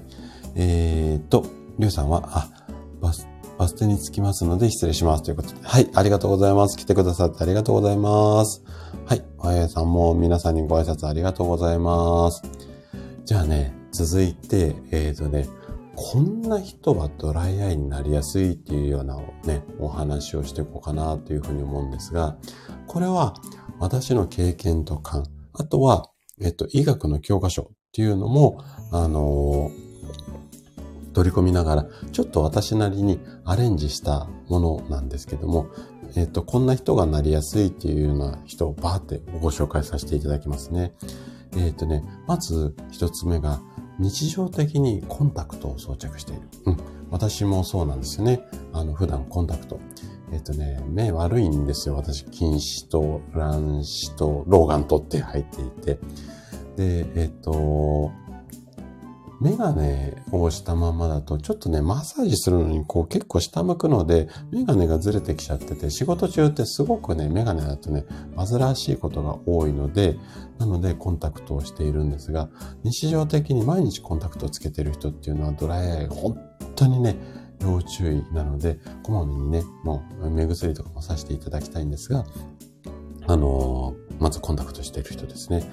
[0.56, 1.46] えーと、
[1.80, 2.50] りゅうさんは、あ、
[3.00, 3.28] バス、
[3.58, 5.56] バス停に着きますので失礼しますということで。
[5.62, 6.78] はい、ありがとうございます。
[6.78, 8.64] 来てくださってありがとうございます。
[9.06, 12.42] はい、あやさんも皆さんにご挨拶ありがとうございます。
[13.26, 15.48] じゃあね、続いて、えっ、とね、
[16.04, 22.38] こんな人はドライアイになりやすいっていうようなね、お話をしていこうかなというふうに思うんですが、
[22.88, 23.36] これは
[23.80, 26.10] 私の経験と感、あとは、
[26.42, 29.70] えっと、医学の教科書っていうのも、あの、
[31.14, 35.68] 取り込みながら、ちょっと私なりにアレンジしたものなんですけども、
[36.16, 40.96] えっと、こんな人がなりやすいっていうような人をバーってご紹介させていただきますね。
[41.56, 43.62] えっとね、まず一つ目が、
[44.02, 46.42] 日常的にコンタクトを装着している。
[46.66, 46.78] うん。
[47.12, 48.42] 私もそうなんですよね。
[48.74, 49.80] あの、普段コンタクト。
[50.34, 51.96] えっ、とね、目悪いんですよ。
[51.96, 56.00] 私、近視と乱視と老眼とって入っていて。
[56.78, 58.12] で、えっ、と、
[59.42, 70.20] メガネをしたままだと、ちょっとね、マッサージするのにこう結構下向くので、メガネがずれてきちゃってて、仕事中ってすごくね、メガネだとね、煩わしいことが多いので、
[70.60, 72.50] なのでコンタクトをしているんですが、
[72.84, 76.40] 日常的に毎日コンタクトをつけてる人っていうのはドライアイ本
[76.76, 77.18] 当にね、
[77.62, 82.26] 要注意なので、こまめにね、もう目薬とかもさせていただきたいんですが、
[83.28, 85.64] あのー、まずコンタクトしている人ですね。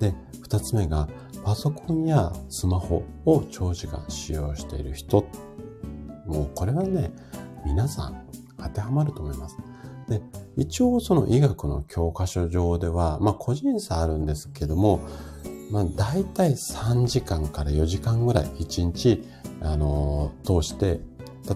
[0.00, 1.08] で、二つ目が、
[1.44, 5.26] パソコンやスマホを長時間使用している人。
[6.26, 7.12] もうこれはね、
[7.66, 8.26] 皆さん
[8.56, 9.58] 当てはまると思います。
[10.08, 10.22] で、
[10.56, 15.00] 一応その医学の教科書上では、まあ個人差あるんですけども、
[15.70, 19.22] まあ大体3時間から4時間ぐらい1日、
[19.60, 21.00] あのー、通して、例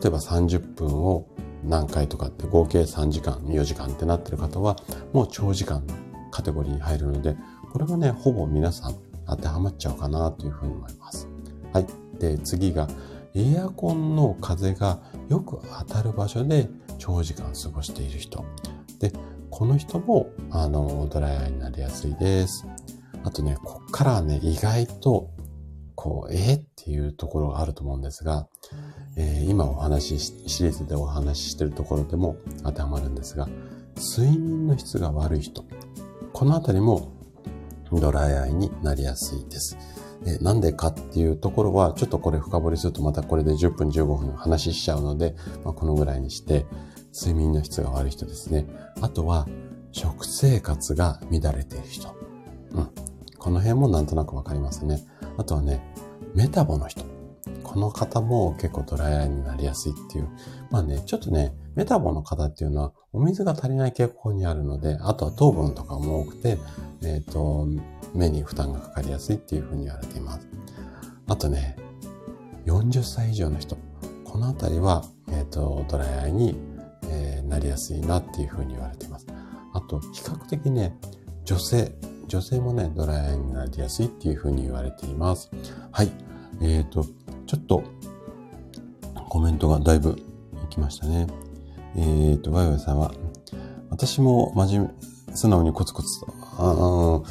[0.06, 1.26] えば30分を
[1.64, 4.76] 何回とかって合計3時間、4時間ってなってる方は、
[5.14, 5.94] もう長時間の
[6.30, 7.36] カテゴリーに入るので、
[7.72, 11.28] これがね、ほぼ皆さん当てはまっちゃうかなというふうに思います。
[11.72, 11.86] はい。
[12.18, 12.88] で、次が、
[13.34, 14.98] エアコンの風が
[15.28, 16.68] よく当たる場所で
[16.98, 18.44] 長時間過ごしている人。
[18.98, 19.12] で、
[19.50, 22.66] この人も、あの、ドライアイになりやすいです。
[23.24, 25.30] あとね、こっからはね、意外と、
[25.94, 28.48] こう、え、っていうところがあると思うんですが、
[29.16, 33.48] えー、今お話し、シリーズでお話ししてるところでも当てはまるんですが、
[34.16, 35.64] 睡眠の質が悪い人。
[36.32, 37.17] このあたりも
[37.92, 39.76] ドライアイになりやすいです。
[40.26, 46.66] えなんでかっていうところは、ちょっとこれ深掘りするとまたこれで10分15分話ししちゃうので、まあ、このぐらいにして、
[47.14, 48.66] 睡眠の質が悪い人ですね。
[49.00, 49.46] あとは、
[49.92, 52.14] 食生活が乱れている人。
[52.72, 52.90] うん。
[53.38, 55.04] この辺もなんとなくわかりますね。
[55.36, 55.82] あとはね、
[56.34, 57.04] メタボの人。
[57.62, 60.28] この方も結構ドライアイになりやすいっていう。
[60.70, 66.58] まあね、ちょっとね、メタボの方っていうのはお水が足りない傾向にあるので、あとは糖分とかも多くて、
[67.04, 67.68] えっ、ー、と、
[68.12, 70.48] 目に負担がかかりやすいっていうふうに言われています。
[71.28, 71.76] あとね、
[72.66, 73.78] 40歳以上の人。
[74.24, 76.56] このあたりは、えっ、ー、と、ドライアイに、
[77.04, 79.28] えー、なりやすいなっていうふうに言われています。
[79.72, 80.98] あと、比較的ね、
[81.44, 81.92] 女性、
[82.26, 85.48] 女性もね、ドライアイになりやすいっていうふうに言われています。
[85.92, 86.10] はい。
[86.60, 87.04] えっ、ー、と、
[87.46, 87.84] ちょっと、
[89.28, 90.18] コメントがだいぶ
[90.64, 91.28] いきましたね。
[91.96, 93.12] えっ、と、ワイワイさんは、
[93.90, 94.90] 私も真面
[95.28, 96.26] 目、素直にコツコツと、
[96.58, 97.22] あ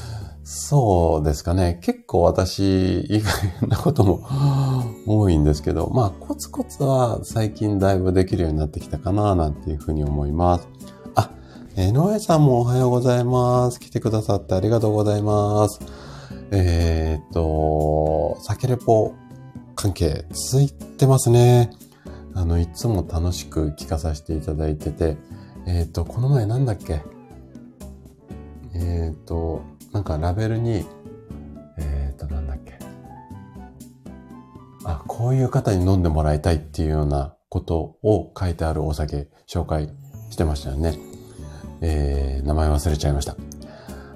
[0.49, 1.77] そうですかね。
[1.81, 4.25] 結構私以外なことも
[5.05, 10.69] 多いんですけど、まあコツコツは最近だいぶできるようになってきたかななんていうふうに思います。
[11.15, 11.31] あ、
[11.75, 13.81] えー、ノエさんもおはようございます。
[13.81, 15.81] 来てくださってありがとうございます。
[16.51, 19.13] えー、っと、酒レポ
[19.75, 21.71] 関係続いてますね。
[22.37, 25.17] あの、いつも楽しく聞かさせていただいてて、
[25.65, 27.01] えっと、この前なんだっけ？
[28.75, 30.85] えっ、ー、と、なんかラベルに、
[31.79, 32.77] えっ、ー、と、なんだっけ？
[34.85, 39.89] あ、こういう方に飲んでもらいたいっていうようなことを書いてあるお酒紹介
[40.29, 40.95] してましたよね。
[41.81, 43.35] えー、名前忘れちゃいました。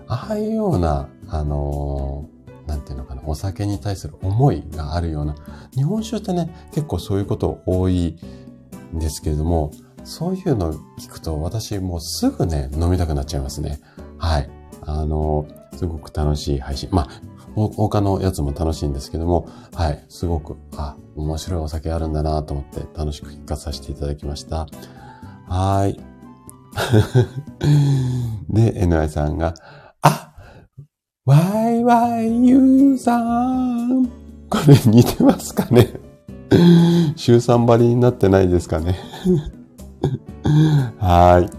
[0.08, 2.41] ああいうような、あのー、
[2.72, 5.36] なんていうのかな、お酒に対する思いがあるような、
[5.76, 8.18] 日本酒ってね、結構そういうこと多い
[8.96, 9.72] んですけれども、
[10.06, 13.82] そういうの聞くと私もうすぐね、飲みたくなっちゃいますね。
[14.18, 14.50] はい。
[14.84, 15.46] あの、
[15.76, 16.88] すごく楽しい配信。
[16.94, 17.10] まあ、
[17.56, 24.66] 他のやつも楽しいんですけども、はい、すごく、あ、面白いお酒あるんだなと思って楽しく聞かさせていただきました。
[25.48, 26.00] はい。
[28.50, 29.56] で、NI さんが、
[31.26, 31.38] ワ
[31.70, 34.06] イワイユーさん
[34.50, 35.94] これ似てますかね？
[37.16, 38.98] 週3張りになってないですかね？
[40.98, 41.50] はい。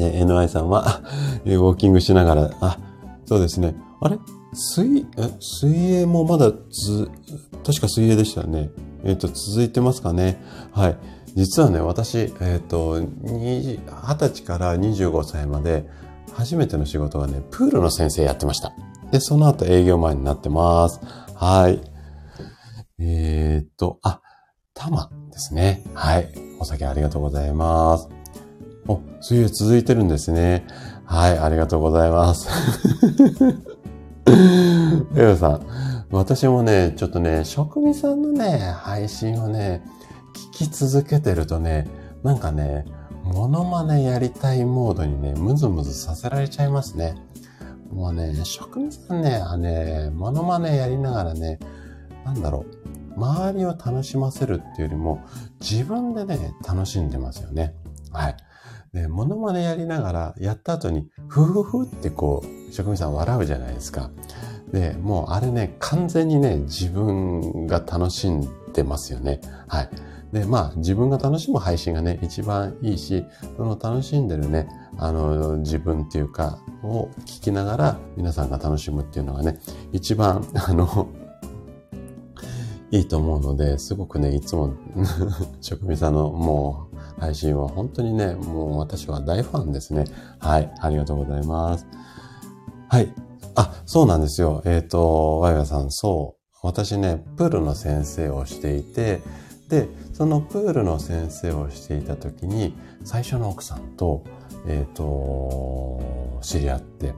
[0.00, 1.02] え NI さんは、
[1.44, 2.78] ウォーキングしながら、あ、
[3.26, 3.74] そうですね。
[4.00, 4.18] あれ？
[4.54, 7.10] 水、え、水泳もまだつ、
[7.66, 8.70] 確か水泳でしたね。
[9.02, 10.40] えっ、ー、と、続いてますかね？
[10.70, 10.96] はい。
[11.34, 13.80] 実はね、私、えっ、ー、と、20
[14.16, 15.86] 歳から25歳まで、
[16.34, 18.72] 初めての仕事がね、プールの先生やってました。
[19.10, 21.00] で、その後営業マンになってます。
[21.34, 21.80] はい。
[22.98, 24.20] えっ、と、あ、
[24.74, 25.84] タマですね。
[25.94, 26.32] はい。
[26.58, 28.08] お酒ありがとうございます。
[28.86, 30.66] お、水泳続いてるんですね。
[31.04, 32.48] はい、ありがとうございます。
[35.16, 35.60] エロさん、
[36.10, 39.82] 私もね、ちょっとね、職味さんのね、配信をね、
[40.54, 41.88] 聞き続けてるとね、
[42.22, 42.84] なんかね、
[43.32, 47.14] モノマネやりたいモードにね、ムズムズさせられちゃいますね。
[47.92, 51.60] もうね、職味さんね、あね、モノマネやりながらね、
[52.24, 52.66] なんだろ
[53.14, 55.22] う、周りを楽しませるっていうよりも、
[55.60, 57.74] 自分でね、楽しんでますよね。
[58.10, 58.36] はい。
[58.92, 64.10] で、モノマネやりながら、やった後に、ふふふってこう、職人さん笑うじゃないですか。
[64.72, 69.40] で、もうあれね、完全にね、自分が楽しんでますよね。
[69.68, 69.88] はい。
[70.32, 73.24] で、まあ、自分が楽しむ配信がね、一番いいし、
[73.56, 79.58] その楽しんでるね、あの、自分っていうか、を聞きながら皆さんが楽しむっていうのがね、
[79.92, 81.08] 一番、 あの、
[82.92, 84.72] いいと思うので、すごくね、いつも
[85.60, 90.04] 職人さんのもう配信は本当にね、もう私は大ファンですね。
[90.38, 91.86] はい、ありがとうございます。
[92.88, 93.12] はい。
[93.54, 94.62] あ、そうなんですよ。
[94.64, 96.40] えっ、ー、と、ワイワさん、そう。
[96.62, 99.22] 私ね、プールの先生をしていて、
[99.68, 99.88] で、
[100.20, 104.22] そのプールの先生をしていた時に、最初の奥さんと、
[104.66, 107.14] えっ、ー、と、知り合って、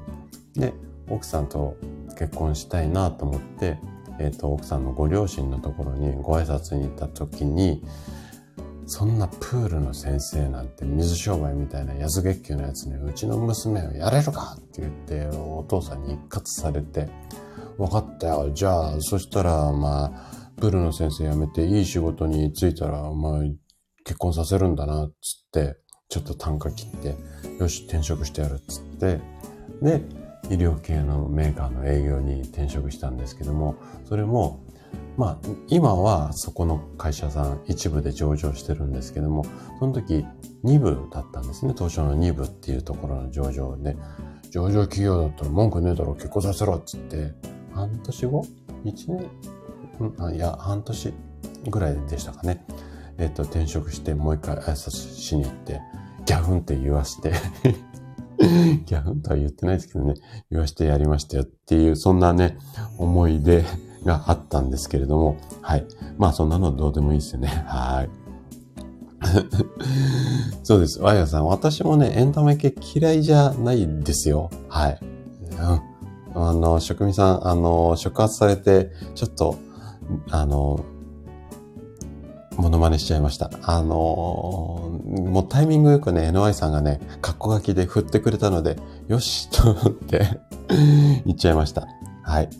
[0.55, 0.73] で、
[1.09, 1.77] 奥さんと
[2.17, 3.81] 結婚したいなと思って、
[4.21, 7.83] えっ、ー、と、奥さんのご両親のところにご挨拶に行った時に、
[8.87, 17.09] そんなプールの先生なんて水商売みたいな安月給のやつにうちの娘をやれるかって言ってお父さんに一括されて、
[17.79, 18.53] 分かったよ。
[18.55, 23.41] じゃあ、そしたら、まあ、プールの先生辞めていい仕事に就いたら、まあ、
[24.05, 25.77] 結婚させるんだな、っつって、
[26.09, 27.17] ちょっと単価切って、
[27.59, 29.21] よし、転職してやる、っつって、
[29.81, 30.03] で、
[30.51, 34.61] 医療系のメーカーの営業に転職したんですけども、それも、
[35.17, 39.45] まあ、今はそこの会社さん一部で上場してるんですけども、
[39.79, 40.25] その時
[40.65, 41.75] 2部だったんですね。
[41.77, 43.97] 東証の2部っていうところの上場で、
[44.51, 47.33] 上場企業だったら文句ねえだろ、結婚させろっつって、
[47.73, 48.47] 半年後
[48.85, 49.31] ?1 年、
[50.35, 51.13] いや、半年
[51.71, 52.65] ぐらいでしたかね。
[53.19, 55.81] えっ、と、転職してもう一回挨拶しに行って、
[56.25, 57.33] ギャフンって言わして
[58.87, 60.15] ギャフンとは言ってないですけどね、
[60.51, 62.59] 言わしてやりましたよっていう、そんなね、
[62.99, 63.65] 思い出
[64.05, 65.87] があったんですけれども、はい。
[66.19, 67.49] まあそんなのどうでもいいですよね。
[67.49, 68.11] はい。
[70.63, 71.01] そうです。
[71.01, 74.51] ワイヤさん、私もね、エンタメ系嫌いじゃないですよ。
[74.69, 74.99] はい。
[75.53, 75.93] うん。
[76.35, 79.57] あの、職人さん、あの、触発されて、ちょっと、
[80.31, 80.85] あの、
[82.57, 83.51] モノマネしちゃいました。
[83.63, 88.77] あのもうタイミングよくね、NY さんがね、カッコ書きで振ってくれたので、
[89.09, 90.41] よしと思って
[91.25, 91.87] 言っちゃいました。
[92.23, 92.51] はい。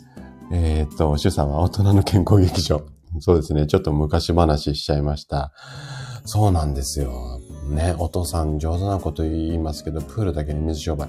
[0.51, 2.83] えー、っと、シュさんは大人の健康劇場。
[3.21, 3.67] そうですね。
[3.67, 5.53] ちょっと昔話しちゃいました。
[6.25, 7.41] そうなんですよ。
[7.71, 11.09] ね、お父さん上手なこと言いますけど、プールだけに水商売。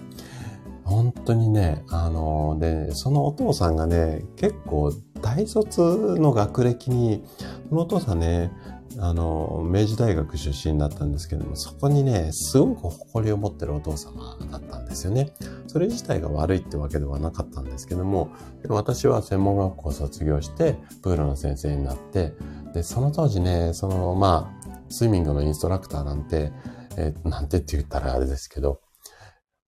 [0.83, 4.91] 本当にね、あの、で、そのお父さんがね、結構
[5.23, 7.23] 大卒の学歴に、
[7.69, 8.51] そのお父さんね、
[8.99, 15.33] あの、明治大学出身だったんですけども、そこにね、すごく誇りを持ってるお父様だったんですよね。
[15.67, 18.29] それ自体が悪いってわけではなかったんですけども、
[18.67, 22.33] 私は専門学校を卒業して、プールの先生になって、
[22.73, 26.51] で、その当時ね、その、まあ、スイミングのインストラクターなんて、
[26.97, 28.81] え、なんてって言ったらあれですけど、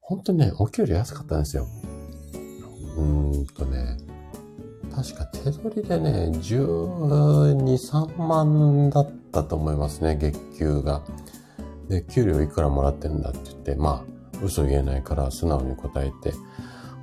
[0.01, 1.65] 本当にね、お給料安かったんですよ。
[2.97, 3.97] うーんとね、
[4.95, 11.01] 確か手取りでね、12、3万だったと思いますね、月給が。
[11.89, 16.33] で、給料いくらもらってるんだって言って、まあ、嘘言えないから素直に答えて、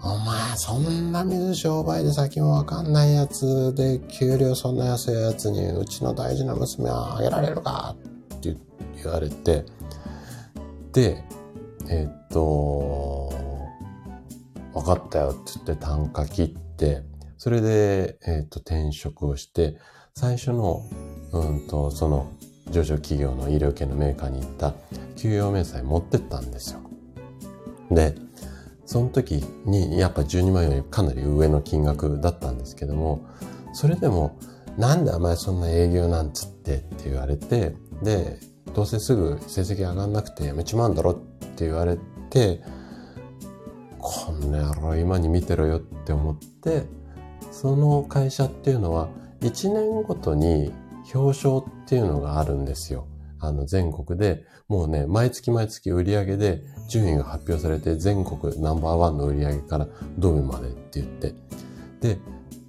[0.03, 7.95] お前、そんな水商売で先もわかんないやつで、給料そんな安いやつに、うちの大事な娘はあげられるか？
[8.35, 8.57] って
[8.97, 9.65] 言われて、
[10.93, 11.23] で、
[11.89, 13.33] えっと、
[14.75, 17.05] 分かったよって言って単価切って、
[17.43, 19.77] それで、えっ、ー、と、転職をして、
[20.15, 20.89] 最初の、
[21.33, 22.31] うんと、その、
[22.71, 24.75] 上場企業の医療系のメーカーに行った
[25.17, 26.81] 給与明細持ってったんですよ。
[27.91, 28.15] で、
[28.87, 33.27] その時にやっぱ12万よりかなり上の金額だったんですけども、
[33.73, 34.39] それでも、
[34.79, 37.75] なんでお前そんな営業なんつってって言われて、
[38.05, 38.39] で、
[38.73, 41.15] どうせすぐ成績上がんなくてやめちまうんだろっ
[41.57, 41.99] て言われ
[42.31, 42.61] て、
[43.99, 47.02] こんな野郎今に見てろよって思って、
[47.53, 49.09] その会社っていうのは
[49.43, 50.73] 1年ごとに
[51.15, 53.07] 表彰っていうのがあるんですよ。
[53.39, 61.35] あの全国で、もうね、毎月毎月売り上げで順位が発表されて全国ナンバーワンの売り上げからドミまでって言って。
[62.01, 62.19] で、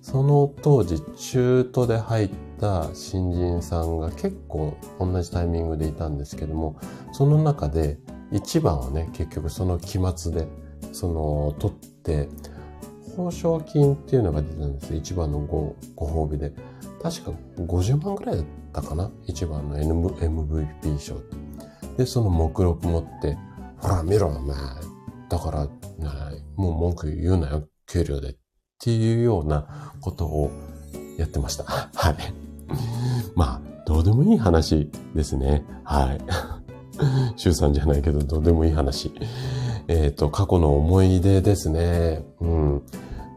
[0.02, 2.30] その当時中途で入っ
[2.60, 6.76] た新人さんが結構同じタイミングでいたんですけども、
[7.14, 8.00] その中で
[8.32, 10.48] 一番をね、結局その期末で、
[10.92, 12.30] その取って、
[13.16, 14.96] 報奨金っていうのが出たんです。
[14.96, 16.54] 一番のごご褒美で。
[17.02, 19.12] 確か50万ぐらいだったかな？
[19.26, 21.16] 一番の MVP 賞。
[21.98, 23.38] で、その目録持って、
[23.78, 24.56] ほら見ろ、お前。
[25.30, 25.68] だから、
[26.56, 28.32] もう文句言うなよ、給料で。
[28.32, 28.36] っ
[28.80, 30.52] ていうようなことを
[31.18, 31.64] やってました。
[31.94, 32.16] はい。
[33.36, 35.66] まあ、どうでもいい話ですね。
[35.84, 36.22] はい。
[37.36, 39.12] 週さんじゃないけど、どうでもいい話。
[39.88, 42.24] えっ、ー、と、過去の思い出ですね。
[42.40, 42.84] うん。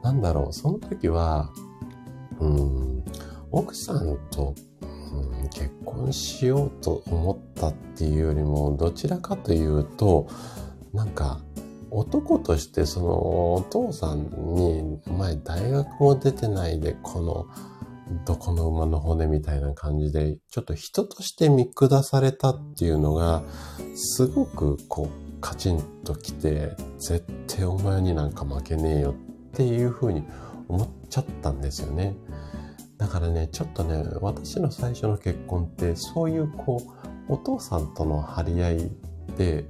[0.03, 1.51] なんだろう、その時は、
[2.39, 3.05] うん、
[3.51, 4.55] 奥さんと、
[5.13, 10.29] うん、結婚しようと思ったっていうよりも、どちらかというと、
[10.93, 11.41] なんか、
[11.91, 17.47] 男としてそのお父さんに、前大学も出てないで、この、
[18.25, 23.43] どこの馬の骨みたいな感じで、ちょっと人として見下されたっていうのが、
[23.95, 29.15] すごくこう、カチンときて、絶対お前になんか負けねえよっ
[29.53, 30.25] ていうふうに
[30.67, 32.17] 思っちゃったんですよね。
[32.99, 36.83] だからね、ちょっとね、私の最初の結婚って、そういうこ
[37.29, 38.91] う、お父さんとの張り合い
[39.39, 39.65] で、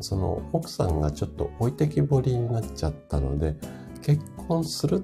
[0.00, 3.54] その奥さんがちょっと置いてきぼりになっちゃったので、
[4.02, 5.00] 結婚するっ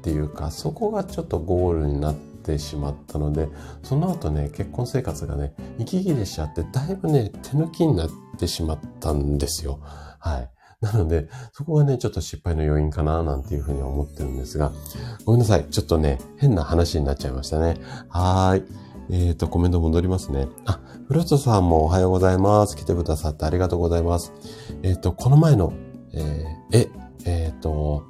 [0.00, 2.14] ていうか、そこがちょっとゴールになっ
[2.46, 3.48] てしまったので、
[3.82, 9.80] その後ね、結婚生活がね、息切れしちゃって、だいぶね、手抜きになってしまったんですよ。
[9.82, 10.50] はい。
[10.80, 14.72] なので、そこがね、ちょっと失敗の要因かな、なんていうふうに思ってるんですが、
[15.24, 15.66] ごめんなさい。
[15.70, 17.76] ちょっとね、変な話になっちゃいましたね。
[18.08, 18.64] はーい。
[19.08, 20.48] えっ、ー、と、コメント戻りますね。
[20.66, 22.76] あ、フルーツさんもおはようございます。
[22.76, 24.32] 来てくださってありがとうございます。
[24.82, 25.72] えっ、ー、と、この前の、
[26.12, 26.88] えー、え、
[27.24, 28.04] えっ、と、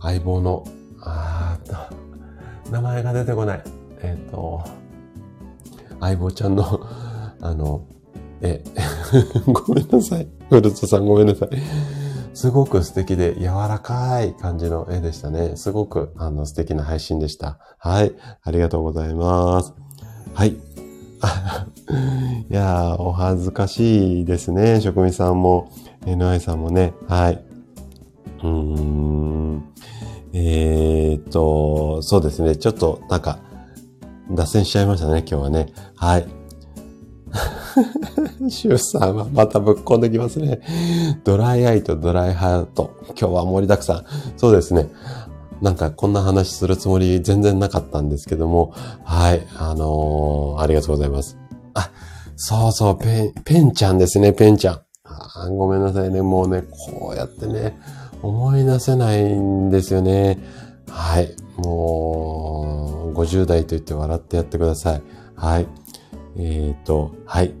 [0.00, 0.64] 相棒の、
[1.00, 2.11] あー
[2.72, 3.62] 名前が出てこない。
[4.02, 4.64] えっ、と、
[6.00, 6.80] 相棒ちゃんの、
[7.40, 7.84] あの、
[8.40, 8.64] え、
[9.46, 10.26] ごめんなさい。
[10.48, 11.48] フルーツさんごめんなさい。
[12.34, 15.52] すごく素敵で柔らかい感じの絵でしたね。
[15.56, 17.58] すごくあの素敵な配信でした。
[17.78, 18.14] はい。
[18.42, 19.74] ありがとうございます。
[20.32, 20.56] はい。
[22.50, 24.80] いやー、お恥ずかしいですね。
[24.80, 25.70] 職人さんも、
[26.06, 26.94] NI さんもね。
[27.06, 27.44] はい。
[28.42, 29.71] うーん。
[30.34, 32.56] えー、と、そうですね。
[32.56, 33.38] ちょっと、なんか、
[34.30, 35.72] 脱線しちゃいましたね、今日はね。
[35.94, 36.26] はい。
[38.50, 40.60] シュウさんはまたぶっこんできますね。
[41.24, 42.90] ドライアイとドライハート。
[43.08, 44.04] 今日は盛りだくさん。
[44.36, 44.90] そうですね。
[45.60, 48.74] なんかこんな話するつもり全然なかったんですけども、
[49.04, 51.38] はい、あのー、ありがとうございます。
[51.74, 51.90] あ、
[52.36, 54.80] そうそう、ペン、ペンちゃんですね、ペンちゃん。
[55.04, 57.78] あごめんなさいね、もうね、こうやってね、
[58.22, 60.38] 思い出せないんですよね。
[60.88, 65.02] はい、もう、50代と言って笑ってやってください。
[65.34, 65.66] はい。
[66.36, 67.52] えっ、ー、と、はい。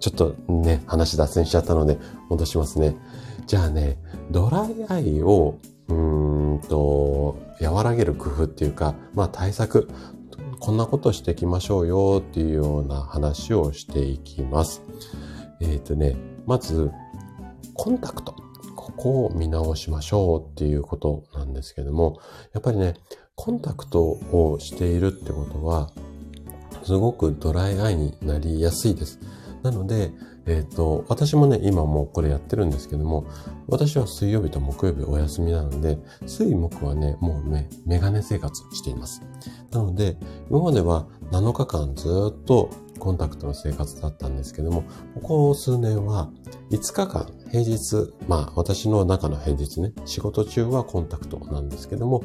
[0.00, 2.96] ちょっとね、話脱線しちゃったので戻しますね。
[3.46, 3.98] じゃあね、
[4.30, 9.88] ドライアイをうーんと、和らげる工夫っていうか、まあ対策、
[10.60, 14.82] こんなことしていきましょうよっていうような話をしていきます。
[15.60, 16.90] えっ、ー、とね、まず、
[17.74, 18.34] コンタクト。
[18.98, 22.20] ここを見直しましょうっていうことなんですけども、
[22.52, 22.94] やっぱりね、
[23.36, 25.90] コンタクトをしているってことは、
[26.82, 29.20] すごくドライアイになりやすいです。
[29.62, 30.10] なので、
[30.46, 33.26] えっ、ー、と、私もね、今もうこれやってるんですけども、
[33.68, 39.22] 私は水曜日と木曜日お休みなので、水木はね、もうね、メガネ生活しています。
[39.70, 40.16] なので、
[40.50, 44.84] 今までは7日間ずっとコンタクトの生活だったんですけども、
[45.14, 46.30] ここ数年は
[46.70, 52.22] 5日間平日、まあ私の中の平日ね、仕事中はコンタクトなんですけども、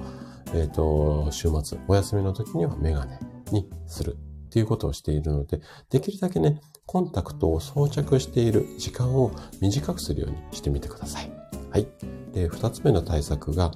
[0.53, 3.19] えっ、ー、と、週末、お休みの時にはメガネ
[3.51, 11.31] にするっていうことをしているので、できるだけね、コンタクトを装着している時間を短くするようにしてみてください。
[11.71, 11.87] はい。
[12.33, 13.71] で、二つ目の対策が、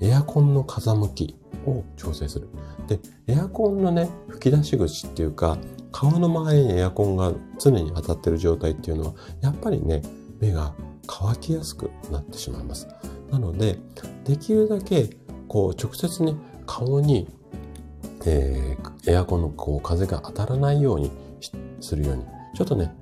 [0.00, 1.36] エアコンの風向き
[1.66, 2.48] を調整する。
[2.86, 5.58] で、エアコンのね、吹き出し口っていうか、
[5.92, 10.02] 顔の周りにエアコンが常に当たってる状態っていうのは、やっぱりね、
[10.40, 10.74] 目が
[11.06, 12.88] 乾きやすくなってしまいます。
[13.30, 13.78] なので、
[14.24, 15.10] できるだけ、
[15.48, 16.34] こう、直接ね、
[16.66, 17.28] 顔に
[18.26, 21.10] えー、エアコンのこう風が当たらないように
[21.80, 22.94] するように、ちょっとね、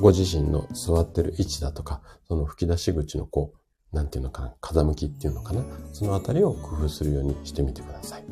[0.00, 3.58] ご自身の座ってる位置だとか、その吹き出し口のこう、
[3.96, 8.24] なんていうのかな、風向きっていうのかな、そのあたりを工夫するようにしてみてください。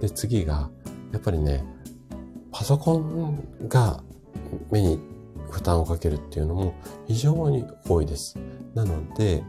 [0.00, 0.70] で、次が、
[1.12, 1.64] やっぱりね、
[2.52, 4.04] パソコンが
[4.70, 5.00] 目に
[5.50, 6.74] 負担をかけるっていうのも
[7.08, 8.38] 非常に多いです。
[8.74, 9.42] なので、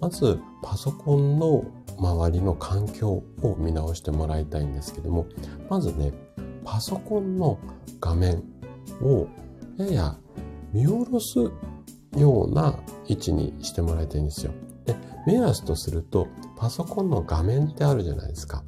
[0.00, 1.62] まずパソコンの
[1.98, 5.26] 周りの環境を見直してもらいたいんですけども、
[5.68, 6.14] まずね、
[6.64, 7.58] パソコンの
[8.00, 8.42] 画面
[9.02, 9.26] を
[9.76, 10.18] やや
[10.72, 11.38] 見下ろす
[12.16, 14.52] ような位置にしてもらいたいんですよ。
[14.92, 18.64] で、目安とすると、パソコンの画面ってあるじゃないですか。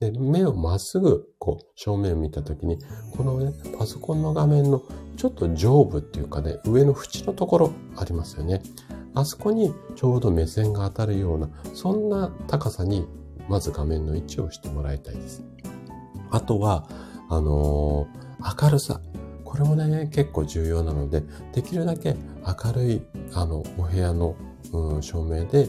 [0.00, 2.78] で、目をまっすぐ、こう、正面を見たときに、
[3.16, 4.82] このね、パソコンの画面の
[5.16, 8.62] ちょっと上部っていうかね、上の縁のところありますよね。
[9.14, 13.06] あそこにちょうど目線が当たるような、そんな高さに、
[13.48, 15.42] まず画面の位置をしてもらいたいです。
[16.30, 16.88] あとは、
[17.28, 19.00] あのー、明るさ。
[19.44, 22.14] これもね、結構重要なので、できるだけ
[22.46, 23.02] 明るい、
[23.32, 24.36] あの、お部屋の、
[24.72, 25.68] うん、照明で、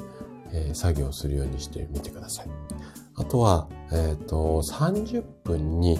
[0.52, 2.50] えー、作業するようにしてみてください。
[3.16, 6.00] あとは、えっ、ー、と、30分に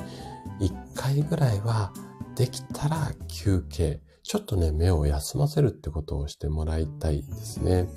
[0.62, 1.92] 1回ぐらいは
[2.36, 4.02] できたら休憩。
[4.24, 7.88] ちょっとね、目を休ませるってことをしてもらいたいですね。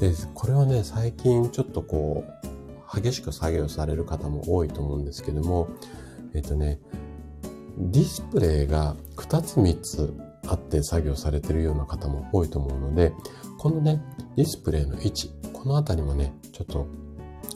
[0.00, 2.24] で、これはね、最近ちょっとこ
[2.94, 5.68] う、激しく作業される方も多いと思うんですけども、
[6.34, 6.80] えっ、ー、とね、
[7.78, 10.14] ディスプレイが2つ3つ
[10.46, 13.12] あって作業されてるような方も多いと思うので、
[13.66, 14.00] このね、
[14.36, 16.86] ディスプレイの位置、このあたりもね、ちょっと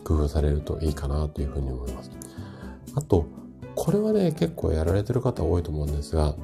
[0.03, 2.11] 工夫されるといいかなというふうに思います。
[2.97, 3.27] あと、
[3.77, 6.35] これはね、結構やられてる方多いと思うんですが、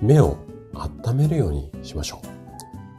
[0.00, 0.36] 目を
[0.74, 2.22] 温めるようにしましょ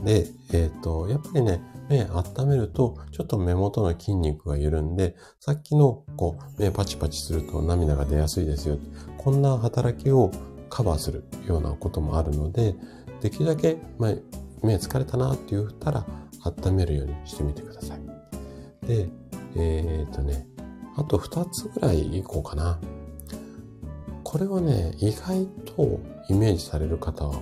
[0.02, 0.06] う。
[0.06, 8.80] で、えっ、ー、と、やっぱりね、目温めると、ちょっと目元の筋肉が緩んで、さっきの、こう、目パチパチすると涙が出やすいですよ。
[9.18, 10.30] こんな働きを
[10.70, 12.76] カバーするようなこともあるので、
[13.22, 14.12] できるだけ、まあ、
[14.68, 16.05] 目疲れたなって言ったら、
[16.43, 18.88] 温めるようにしてみてください。
[18.88, 19.09] で、
[19.55, 20.47] えっ、とね、
[20.95, 22.80] あと2つぐらいいこうかな。
[24.24, 25.99] これはね、意外と
[26.30, 27.39] イメージされる方は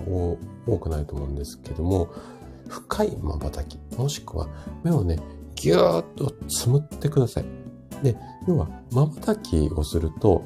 [0.66, 2.08] 多くないと思うんですけども、
[2.68, 4.48] 深い瞬き、もしくは
[4.84, 5.18] 目をね、
[5.56, 7.44] ぎゅーっとつむってください。
[8.02, 8.16] で、
[8.46, 10.44] 要は瞬きをすると、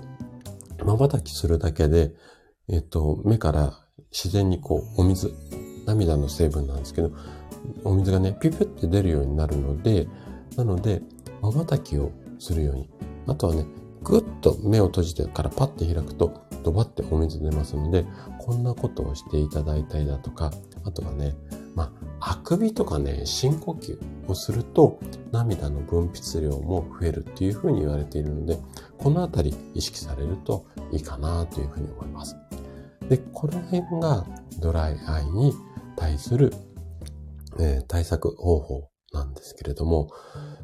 [0.79, 2.15] 瞬きするだけで、
[2.69, 3.79] えっと、目から
[4.11, 5.35] 自然にこう、お水、
[5.91, 7.11] 涙の成分なんですけど、
[7.85, 10.09] お水がね、ピュピュって出るようになるので、
[10.57, 11.03] なので、
[11.43, 12.89] 瞬きをするように。
[13.27, 13.67] あとはね、
[14.03, 16.33] ぐっと目を閉じてからパッて開くと、
[16.63, 18.07] ドバってお水出ますので、
[18.39, 20.51] こんなことをしていただいたりだとか、
[20.85, 21.35] あとはね、
[21.75, 24.99] まあ、あくびとかね、深呼吸をすると、
[25.33, 28.59] 涙の分泌量も増えるっていうふうに言われているので、
[28.99, 32.37] このあたり意識されるといいかなというふうに思います。
[33.09, 34.25] で、この辺が
[34.61, 35.55] ドライアイに
[35.97, 36.53] 対する、
[37.59, 40.11] えー、対策方法なんですけれども、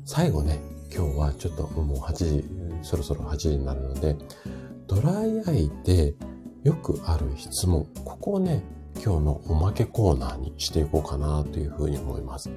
[0.05, 0.61] 最後ね、
[0.95, 2.45] 今日はちょっともう8時、
[2.83, 4.16] そろそろ8時になるので、
[4.87, 6.14] ドライアイで
[6.62, 8.62] よくある質問、ここをね、
[9.05, 12.51] 今日のおまけコーナーにしていこうかなというふうに思います。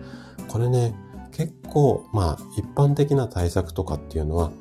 [0.47, 0.95] これね、
[1.31, 4.51] 結構、まあ、一般的な対策とかっていうのは、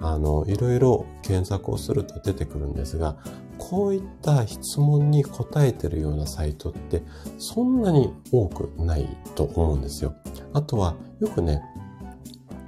[0.00, 3.16] あの、いろいろ検索をすると出てくるんですが、
[3.58, 7.02] こういった質問に答えてるようなサイトって
[7.38, 10.14] そんなに多くないと思うんですよ。
[10.52, 11.62] あとはよくね、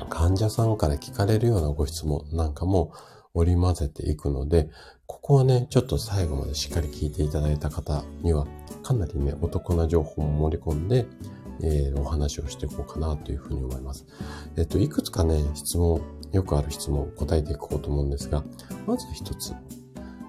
[0.08, 2.92] 患者さんから聞かれるようなご質問なんかも
[3.34, 4.70] 織り交ぜていくので、
[5.06, 8.46] ここはね、ちょっと最後までしっかり聞いていただいた方には、
[8.82, 11.06] かなりね、お得な情報も盛り込んで、
[11.62, 14.06] えー、お話をしていこうかなというふうに思います。
[14.56, 16.00] えっと、いくつかね、質問、
[16.32, 18.44] よくある質問を答えていこうと思うんですが、
[18.86, 19.54] まず一つ、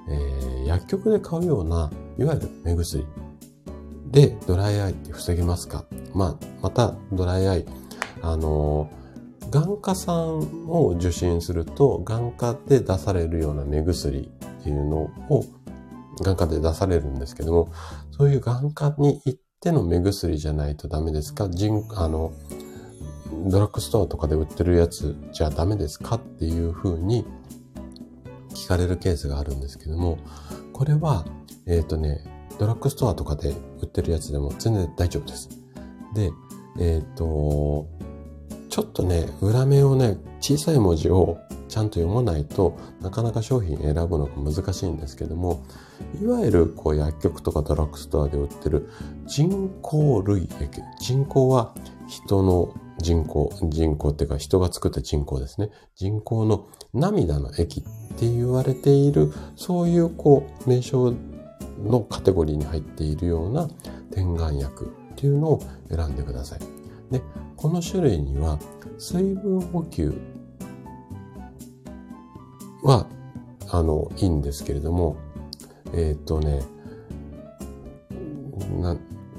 [0.10, 3.06] えー、薬局で買うような、いわゆる目薬。
[4.12, 5.86] でドライアイって防げますか？
[6.16, 7.66] まあ、またドライアイ、
[8.22, 15.46] あのー、眼科さんを受診すると、眼科で出されるような目薬っていうのを、
[16.24, 17.72] 眼科で出されるんですけども、
[18.12, 21.48] そういう眼科に行っての目薬じゃないとダメですか？
[21.50, 22.34] 人、あの、
[23.46, 26.16] ドラッグストアとかで売ってるやつじゃダメですか？
[26.16, 27.26] っていうふうに
[28.60, 30.18] 聞かれるケースがあるんですけども、
[30.74, 31.26] これは、
[31.66, 32.24] えっ、ー、とね、
[32.60, 33.50] ドラッグストアとかで
[33.82, 35.50] 売ってるやつでも全然大丈夫です。
[36.14, 36.32] で、
[36.80, 37.88] えっ、ー、と、
[38.70, 41.38] ちょっとね、裏面をね、小さい文字を
[41.70, 45.64] ちゃんと読まないとなかなか商品選ぶのが難しいんですけども、
[46.22, 48.90] いわゆるこう薬局とかドラッグストアで売ってる
[49.26, 50.82] 人工類液。
[51.00, 51.74] 人工は
[52.08, 55.70] 人の人工、人工っていうか人が作った人工ですね。
[55.96, 57.84] 人工の涙の液っ
[58.18, 61.14] て言われている、そういうこう名称
[61.84, 63.70] のカテゴリーに入っているような
[64.12, 66.60] 点眼薬っていうのを選んでください。
[67.12, 67.22] で、
[67.56, 68.60] この種類には
[68.98, 70.14] 水分補給
[72.84, 73.08] は、
[73.72, 75.18] あの、いいんですけれども、
[75.94, 76.62] えっ、ー、とね、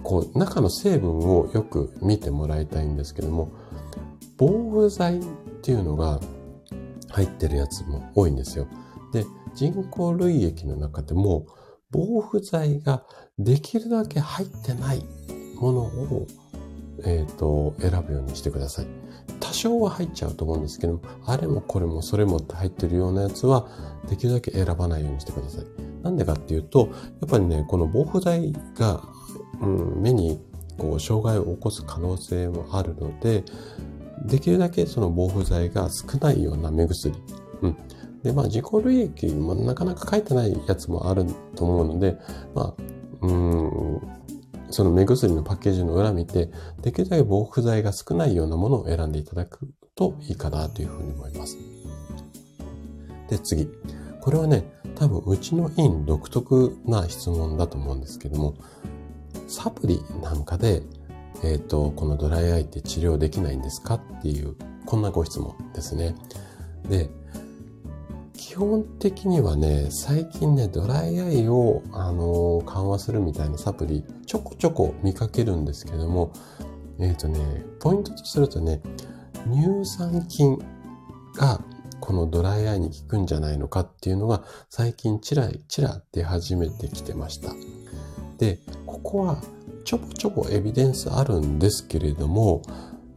[0.03, 3.53] こう、中の成分をよく見てもらいたいんですけども、
[4.36, 5.22] 防腐剤っ
[5.62, 6.20] ていうのが
[7.11, 8.66] 入ってるやつも多いんですよ。
[9.12, 11.46] で、人工類液の中でも、
[11.90, 13.05] 防腐剤が
[13.38, 15.05] できるだけ入ってない
[15.57, 16.26] ものを、
[17.05, 18.86] えっ、ー、と、選ぶようにしてください。
[19.40, 23.68] 多少は入っちゃうと思うんですけども、あれもこれもそれもって入ってるようなやつは、
[24.09, 25.64] できるだけ選ばないようにしてください。
[26.03, 26.88] なんでかっていうと、
[27.20, 29.03] やっぱりね、この防腐剤が、
[29.61, 30.40] うん、目に
[30.78, 33.44] こう障害を起こす可能性もあるので、
[34.24, 37.14] できるだけその防腐剤が少ないような目薬。
[37.62, 37.76] うん。
[38.22, 42.18] で、まあ、自己類液もなかなか書いてないやつもあると思うので、
[42.54, 42.82] まあ、
[43.22, 44.00] うん、
[44.70, 46.50] その目薬のパッケージの裏見て、
[46.82, 51.56] できるだけ防腐剤が少ないようなものを選んでいただくといいかなというふうに思います。
[53.28, 53.68] で、次。
[54.20, 58.54] これはね、多分うちの院独特な質問だと思うんですけども、
[59.49, 60.83] サプリなんかで、
[61.43, 64.55] えっ、ー、と、このドライアイって治療できないんですかっていう、
[64.87, 66.14] こんなご質問ですね。
[66.89, 67.11] で、
[68.35, 76.33] 基本的にはね、最近ね、ドライアイを、あのー、緩和するみたいなサプリ、ちょこちょこ見かけるんですけども、
[76.99, 78.81] えっ、ー、とね、ポイントとするとね、
[79.47, 80.59] 乳酸菌
[81.37, 81.62] が
[82.01, 87.55] このドライアイに効くんじゃないのかっていうのが最近チラチラ出始めてきてました。
[88.41, 89.43] で、ここは
[89.84, 92.62] ちょこちょこエビデンスあるんですけれども、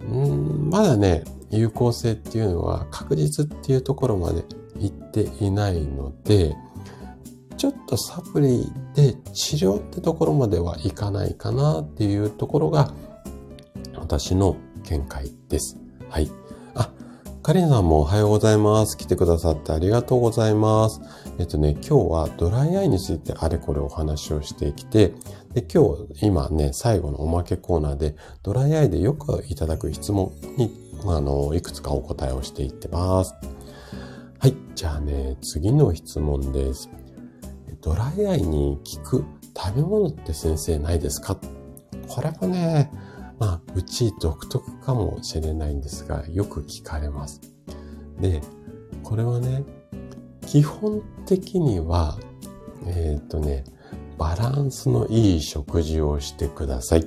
[0.06, 4.44] んまだね、有効性っていうのは確実っていうところまで
[4.80, 6.54] いっていないので、
[7.58, 12.94] ちょっとサプリで治療ってところまではいかないかなっていうところが
[13.96, 15.78] 私の見解です。
[16.10, 16.30] はい。
[16.76, 16.90] あ
[17.42, 18.98] カリンさんもおはようございます。
[18.98, 21.00] 来てくださってありがとうございます。
[21.40, 25.14] えっとね、今日はドライアイについてあれこれお話をしてきて、
[25.54, 30.72] で、今日、今ね、最後のおまけコーナーで、ドライアイでよくいただく質問に、
[31.06, 33.34] あの、いくつかお答えをしていってます。
[34.40, 34.56] はい。
[34.76, 36.90] じゃあね、次の質問です。
[37.82, 39.26] ドライアイに効く
[39.58, 41.38] 食べ物って先生ないですか？
[42.08, 42.92] これもね、
[43.40, 47.42] まあ、うち独特かもしれないんですが、よく聞かれます。
[48.20, 48.42] で、
[49.04, 49.64] これはね、
[50.46, 52.18] 基本的には、
[52.86, 53.64] えっ、ー、とね、
[54.18, 57.06] バランスのいい食事をしてください。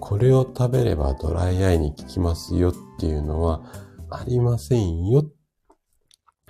[0.00, 3.62] これを食べればドライアイに効きますよっていうのは
[4.10, 5.24] ありませんよ。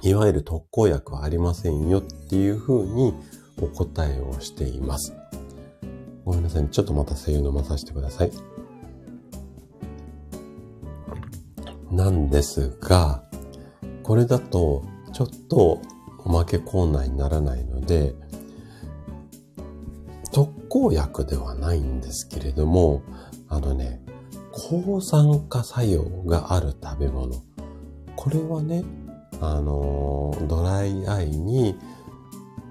[0.02, 3.14] いわゆる特効薬はありませんよっていうふうに
[3.62, 5.14] お答えをしています。
[6.24, 8.32] ごめんなさい、ちょっとまた声優飲まさせてください。
[11.90, 13.22] なんですが、
[14.02, 15.80] これだとちょっと
[16.24, 18.14] おまけコーナーにならないので、
[20.32, 23.02] 特効薬ではないんですけれども、
[23.48, 24.00] あのね、
[24.50, 27.42] 抗酸化作用がある食べ物。
[28.16, 28.84] これはね、
[29.40, 31.76] あの、ドライアイに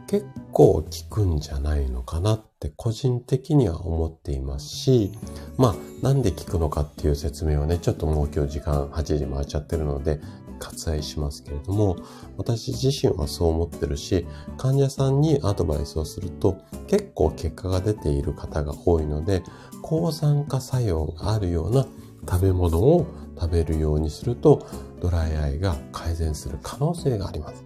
[0.08, 5.12] 結構効くんじゃないのかなって個人的には思っていますし、
[5.58, 5.76] まあ
[6.06, 10.20] なんで効くのかっていう説明をね、ちょっともう今日時間8時回っちゃってるので
[10.64, 11.98] 割愛しますけれども、
[12.38, 14.26] 私自身はそう思ってるし、
[14.58, 16.58] 患者さんにアドバイスをすると
[16.88, 19.44] 結構結果が出ている方が多いので、
[19.82, 21.86] 抗酸化作用があるような
[22.30, 23.06] 食べ物を
[23.40, 24.66] 食べるようにすると
[25.02, 27.66] ドライアイが改善する可能性があります。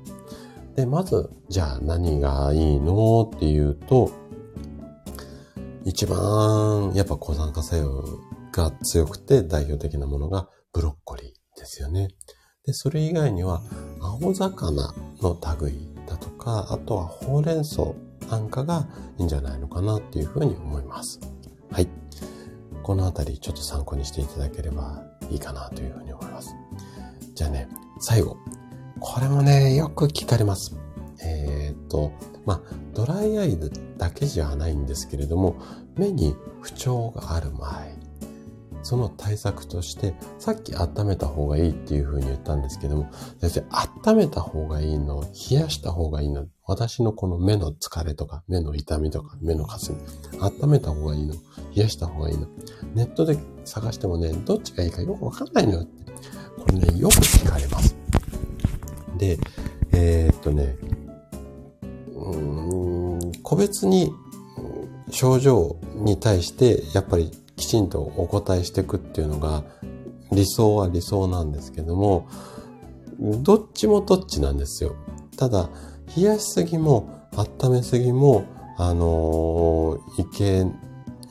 [0.75, 4.11] で、まず、じゃあ何がいいのっていうと、
[5.85, 8.03] 一番やっぱ抗酸化作用
[8.51, 12.09] が強くて代表的なものがブロッコリーですよね。
[12.67, 13.61] で、それ以外には
[14.01, 17.93] 青魚の類だとか、あとはほうれん草
[18.29, 18.87] なんかが
[19.17, 21.19] いいんじゃないのかなっていうふうに思います。
[21.71, 21.87] はい。
[22.83, 26.55] このあたりちょっと参考にしていただければいいかなというふうに思います。
[27.33, 28.37] じゃあね、最後。
[28.99, 30.75] これもね、よく聞かれます。
[31.23, 32.11] えー、っと、
[32.45, 32.61] まあ、
[32.93, 33.57] ドライアイ
[33.97, 35.55] だけじゃないんですけれども、
[35.95, 37.85] 目に不調がある場合、
[38.83, 43.09] その対策として、さっき温めた方がいいっていうふうに言ったんですけども、
[43.39, 43.65] 先生、
[44.07, 49.97] 温めた方がいいの、冷やした方がいいの、私のこの目の疲れとか、目の痛みとか、目のかすみ、
[50.39, 51.33] 温めた方がいいの、
[51.75, 52.47] 冷やした方がいいの、
[52.93, 56.11] ネットで探してもね、どっちがいいかよくわかんないのよって。
[56.61, 57.95] これね、よく聞かれます。
[59.17, 59.37] で、
[59.91, 60.77] えー、っとね、
[62.15, 64.11] うん個別に
[65.09, 69.63] 症状に対してやっぱりきちんとお答えしていくっていうのが
[70.31, 72.29] 理想は理想なんですけども、
[73.19, 74.95] どっちもどっちなんですよ。
[75.35, 75.69] ただ、
[76.15, 78.45] 冷やしすぎも温めすぎも、
[78.77, 80.65] あのー、いけ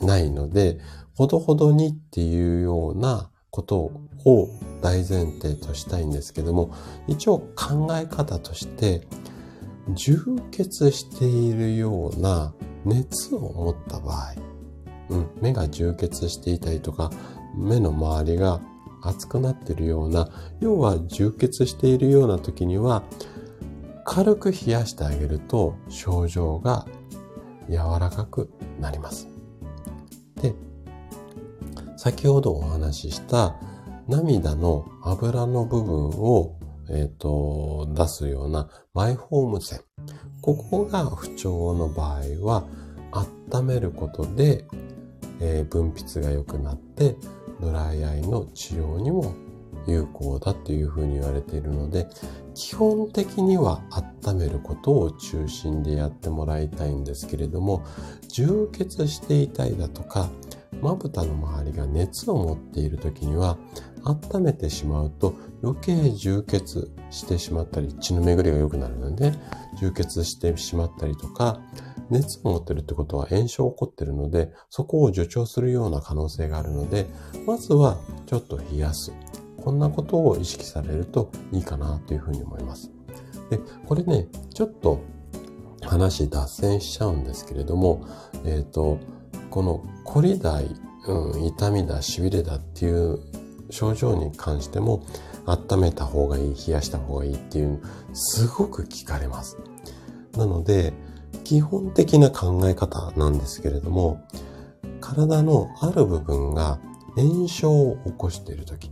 [0.05, 0.79] ないので、
[1.15, 3.93] ほどほどにっていうようなこと
[4.25, 4.49] を
[4.83, 6.75] 大前提としたいんですけども、
[7.07, 9.07] 一応考え方として、
[9.95, 10.19] 充
[10.51, 12.53] 血しているような
[12.85, 14.35] 熱を持った場合、
[15.09, 17.11] うん、目が充血していたりとか、
[17.57, 18.61] 目の周りが
[19.03, 20.29] 熱くなっているような、
[20.61, 23.03] 要は充血しているような時には、
[24.05, 26.87] 軽く冷やしてあげると症状が
[27.69, 28.51] 柔らかく
[28.81, 29.29] なります。
[30.41, 30.55] で、
[31.97, 33.57] 先ほどお話しした
[34.07, 36.57] 涙の油の部分を
[36.89, 39.81] えっ、ー、と、出すようなマイホーム線。
[40.41, 42.65] ここが不調の場合は、
[43.13, 44.65] 温めることで、
[45.41, 47.17] えー、分泌が良くなって、
[47.61, 49.35] ドライアイの治療にも
[49.87, 52.09] 有効だっていうふうに言われているので、
[52.55, 53.83] 基本的には
[54.25, 57.85] 温めることを中心でやってもらいたいんですけれども、
[58.29, 60.29] 充血していたりだとか、
[60.83, 63.59] まぶたの周りが熱を持っている時には、
[64.05, 69.33] 温めてしまうと余計充血してしまったり、血の巡りが良くなるので、
[69.81, 71.61] 充血してしまったりとか、
[72.11, 77.07] 熱を持ってるってことは炎症起こってるので、そこを助長するような可能性があるので、
[77.47, 79.13] まずはちょっと冷やす。
[79.63, 82.91] こんなことを意識されるといいかなというふうに思います。
[83.51, 85.01] で、これね、ちょっと
[85.83, 88.07] 話脱線しちゃうんですけれども、
[88.45, 88.99] えっ、ー、と、
[89.51, 90.71] このコリダイ、
[91.07, 93.21] うん、痛みだ、痺れだっていう
[93.71, 95.05] 症状に関しても、
[95.47, 97.81] 温めた方がいい、冷やした方がいいっていう、
[98.13, 99.59] すごく聞かれます。
[100.37, 100.93] なので、
[101.47, 104.21] 基本的な考え方なんですけれども、
[105.01, 106.81] 体のある部分が
[107.15, 108.91] 炎症を起こしているとき、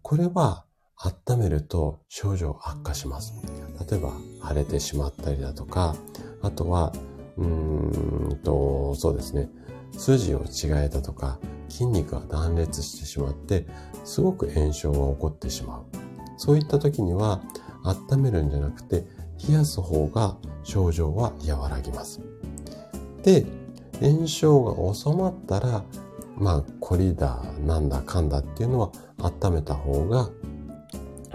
[0.00, 0.64] これは
[0.96, 3.34] 温めると症状悪化します。
[3.90, 4.14] 例えば
[4.48, 5.94] 腫れてしまったりだとか、
[6.40, 6.94] あとは、
[7.36, 9.50] うーんと、そうですね、
[9.92, 11.38] 筋を違えたとか、
[11.68, 13.66] 筋肉が断裂してしまって、
[14.06, 15.84] すごく炎症が起こってしまう。
[16.38, 17.42] そういった時には、
[17.84, 19.04] 温めるんじゃなくて、
[19.48, 22.20] 冷やす方が症状は和らぎます。
[23.22, 23.46] で、
[24.00, 25.84] 炎症が収まったら、
[26.36, 30.30] まあ、コリだ、なんだかんだっていうのは温めた方が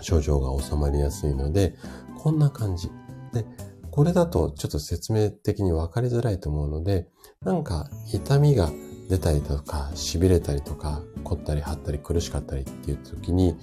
[0.02, 1.76] 症状が収まりやすいので、
[2.18, 2.90] こんな感じ。
[3.34, 3.46] で、
[3.92, 7.08] これだとちょっと説明的に分かりづらいと思うので、
[7.42, 8.72] なんか痛みが
[9.10, 13.56] 出たりとか、痺れたりとか、凝ったり張ったり苦しかったりっていう時に、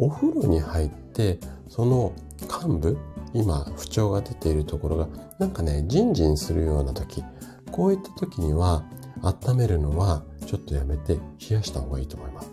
[0.00, 1.38] お風呂に入って、
[1.68, 2.98] その幹部、
[3.34, 7.22] 今不調が出ているところが、なんかね、ジンジンするような時、
[7.70, 8.84] こういった時には、
[9.22, 11.18] 温めるのはちょっとやめて
[11.50, 12.50] 冷やした方がいいと思います。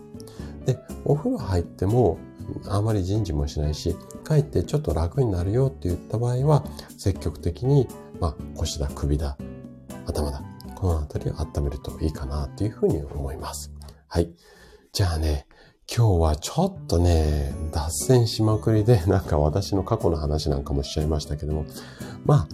[0.66, 2.18] で、お風呂入っても
[2.68, 6.66] あまり人事もしないし、かえってちょっと楽になるよって言った場合は、
[6.98, 7.88] 積極的に、
[8.20, 9.38] まあ、腰だ、首だ、
[10.06, 10.42] 頭だ、
[10.74, 13.72] このあたりを温めるといいかなっていうふうに思います。
[14.06, 14.34] はい。
[14.92, 15.47] じゃあね、
[15.90, 21.64] 今日はちょっとね、脱線しまくりで、 なんか私の過去の話なんかもしちゃいましたけども、
[22.26, 22.46] ま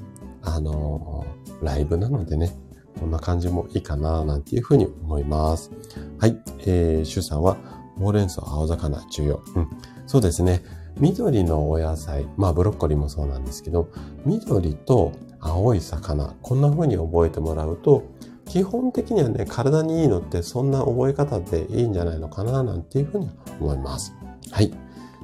[0.43, 1.27] あ、あの、
[1.61, 2.57] ライブなのでね、
[3.01, 5.73] こんな感じもいいかな、なんていうふうに思います。
[6.21, 6.41] はい。
[6.61, 7.57] えー、シュさんは、
[7.99, 9.41] ほうれん草、青魚、重要。
[9.57, 9.69] うん。
[10.07, 10.63] そうですね。
[11.01, 13.89] 緑のお野菜、まあブロッコリーもそうなんですけど、
[14.25, 15.11] 緑と
[15.41, 18.05] 青い魚、こんな風に覚えてもらうと、
[18.47, 23.31] 基本的にはね、体にいいのってそんな覚え方でいいんじゃないのかな、なんていうふうに
[23.61, 24.15] 思います。
[24.51, 24.71] はい。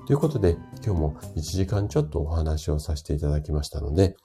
[0.06, 4.16] ということで、今日も1時間ちょっとお話をさせていただきましたので、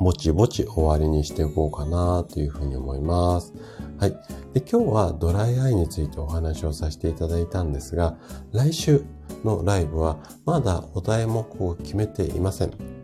[0.00, 3.54] ぼちぼち終わりにしていこうかなというふうに思います。
[3.98, 4.10] はい。
[4.52, 8.18] で、今日はドライアイについてお話をさせていただいたんですが、
[8.52, 9.04] 来週
[9.44, 12.95] のライブはまだお題目を決めていません。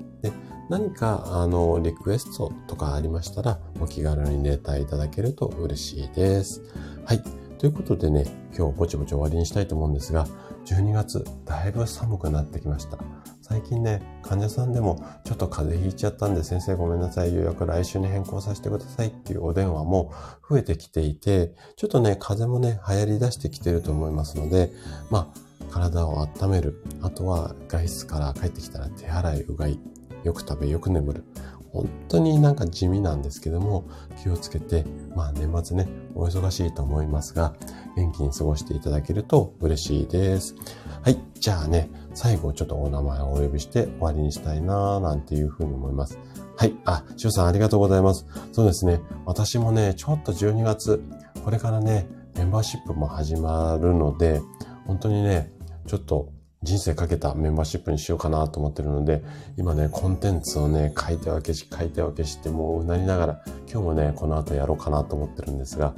[0.72, 6.62] 何か、あの、リクエストとかありましたら、お気軽にレターいただけると嬉しいです。
[7.04, 7.22] はい。
[7.58, 8.24] ということでね、
[8.56, 10.26] 今日ぼちぼち終わりにしたいと思うんですが、
[10.64, 12.96] 12月、だいぶ寒くなってきました。
[13.42, 20.10] 最近ね、患者さんでもちょっと風邪ひいちゃったんで先生ごめんなさい、予約来週に変更させてくださいっていうお電話も
[20.48, 24.72] 増えてきていて、ちょっとね、風邪もね、流行り出してきてると思いますので、
[25.10, 26.82] まあ、体を温める。
[27.02, 29.78] あとは外出から帰ってきたら手洗い、うがい。
[30.24, 31.24] よく食べ、よく眠る。
[31.72, 33.84] 本当になんか地味なんですけども、
[34.22, 34.84] 気をつけて、
[35.16, 37.54] まあ年末ね、お忙しいと思いますが、
[37.96, 40.54] 元気に過ごしていただけると嬉しいです。
[41.02, 41.18] はい。
[41.40, 46.18] じゃあね、最後ちょっとお名前をお呼びして終わりにしたいなぁなんていうふうに思います。
[46.56, 46.76] はい。
[46.84, 48.26] あ、しゅうさんありがとうございます。
[48.52, 49.00] そうですね。
[49.24, 51.02] 私もね、ちょっと12月、
[51.42, 54.42] これからね、メンバーシップも始まるので、
[54.86, 55.50] 本当にね、
[55.86, 56.28] ちょっと
[56.62, 59.22] 人生かけたメンバーシップにしようかなと思ってるので、
[59.56, 65.94] 今ね、コンテンツをね、書いて分けし、書いて分けして、もううなりながら、今日もね、この後やろうかなと思ってるんですが、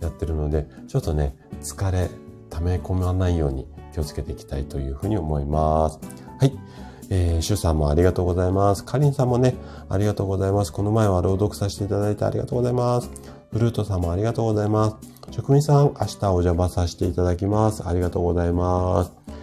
[0.00, 2.10] やってるので、ちょっとね、疲れ、
[2.50, 6.00] 溜め込まないように気をつけていきたいというふうに思います。
[6.40, 6.58] はい。
[7.10, 8.84] えー、シュさんもありがとうございます。
[8.84, 9.54] カリンさんもね、
[9.88, 10.72] ありがとうございます。
[10.72, 13.10] この前は朗読させていただいてありがとうございます。
[13.50, 14.96] フルートさんもありがとうございます。
[15.30, 17.86] 職人さん、明日お邪魔させていただきます。
[17.86, 19.37] ありがとうございます。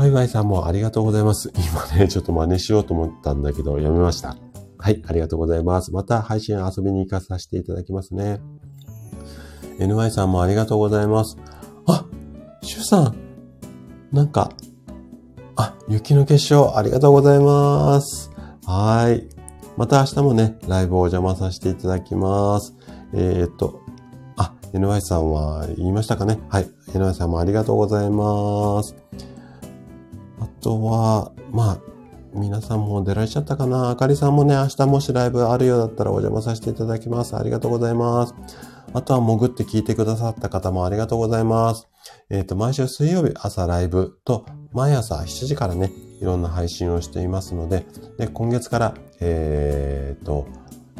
[0.00, 1.52] ワイワイさんもありがとうございます。
[1.54, 4.38] 今ね、ちょっと真似しようと思ったんだけど、やめました。
[4.78, 5.92] はい、ありがとうございます。
[5.92, 8.40] また配信遊びに行かさせていただきますね。
[9.78, 11.36] NY さんもありがとうございます。
[11.86, 12.06] あ、
[12.62, 13.16] シュさん、
[14.10, 14.50] なんか、
[15.56, 18.30] あ、雪の結晶、ありがとうございます。
[18.64, 19.28] はい。
[19.76, 22.74] また明日もね、ライブをお邪魔させていただきます。
[23.12, 23.82] えー、っと、
[24.38, 26.70] あ、NY さんは言いましたかねはい。
[26.94, 28.99] NY さんもありがとうございます。
[30.40, 31.80] あとは、まあ、
[32.32, 37.36] 皆さんも出られちゃったかなあかりさんもね、明日もしライブあるようだったらお邪魔させていただきます。
[37.36, 38.34] ありがとうございます。
[38.92, 41.88] あとは潜って聞いてくださった方もありがとうございます。
[42.28, 47.86] えっ、ー、と、毎週水曜日朝ライブと、毎朝7時からね、いろんな配信をしていますので、
[48.18, 50.46] で今月から、えっ、ー、と、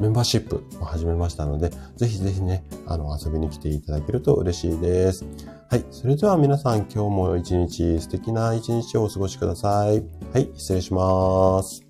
[0.00, 5.24] メンバーシップを始めましたので、ぜひぜひね、あの、遊びに来ていただけると嬉しいです。
[5.70, 5.84] はい。
[5.92, 10.02] それでは皆さん今日も一日素敵な一日をお過ごしください。
[10.32, 10.50] はい。
[10.56, 11.86] 失礼します。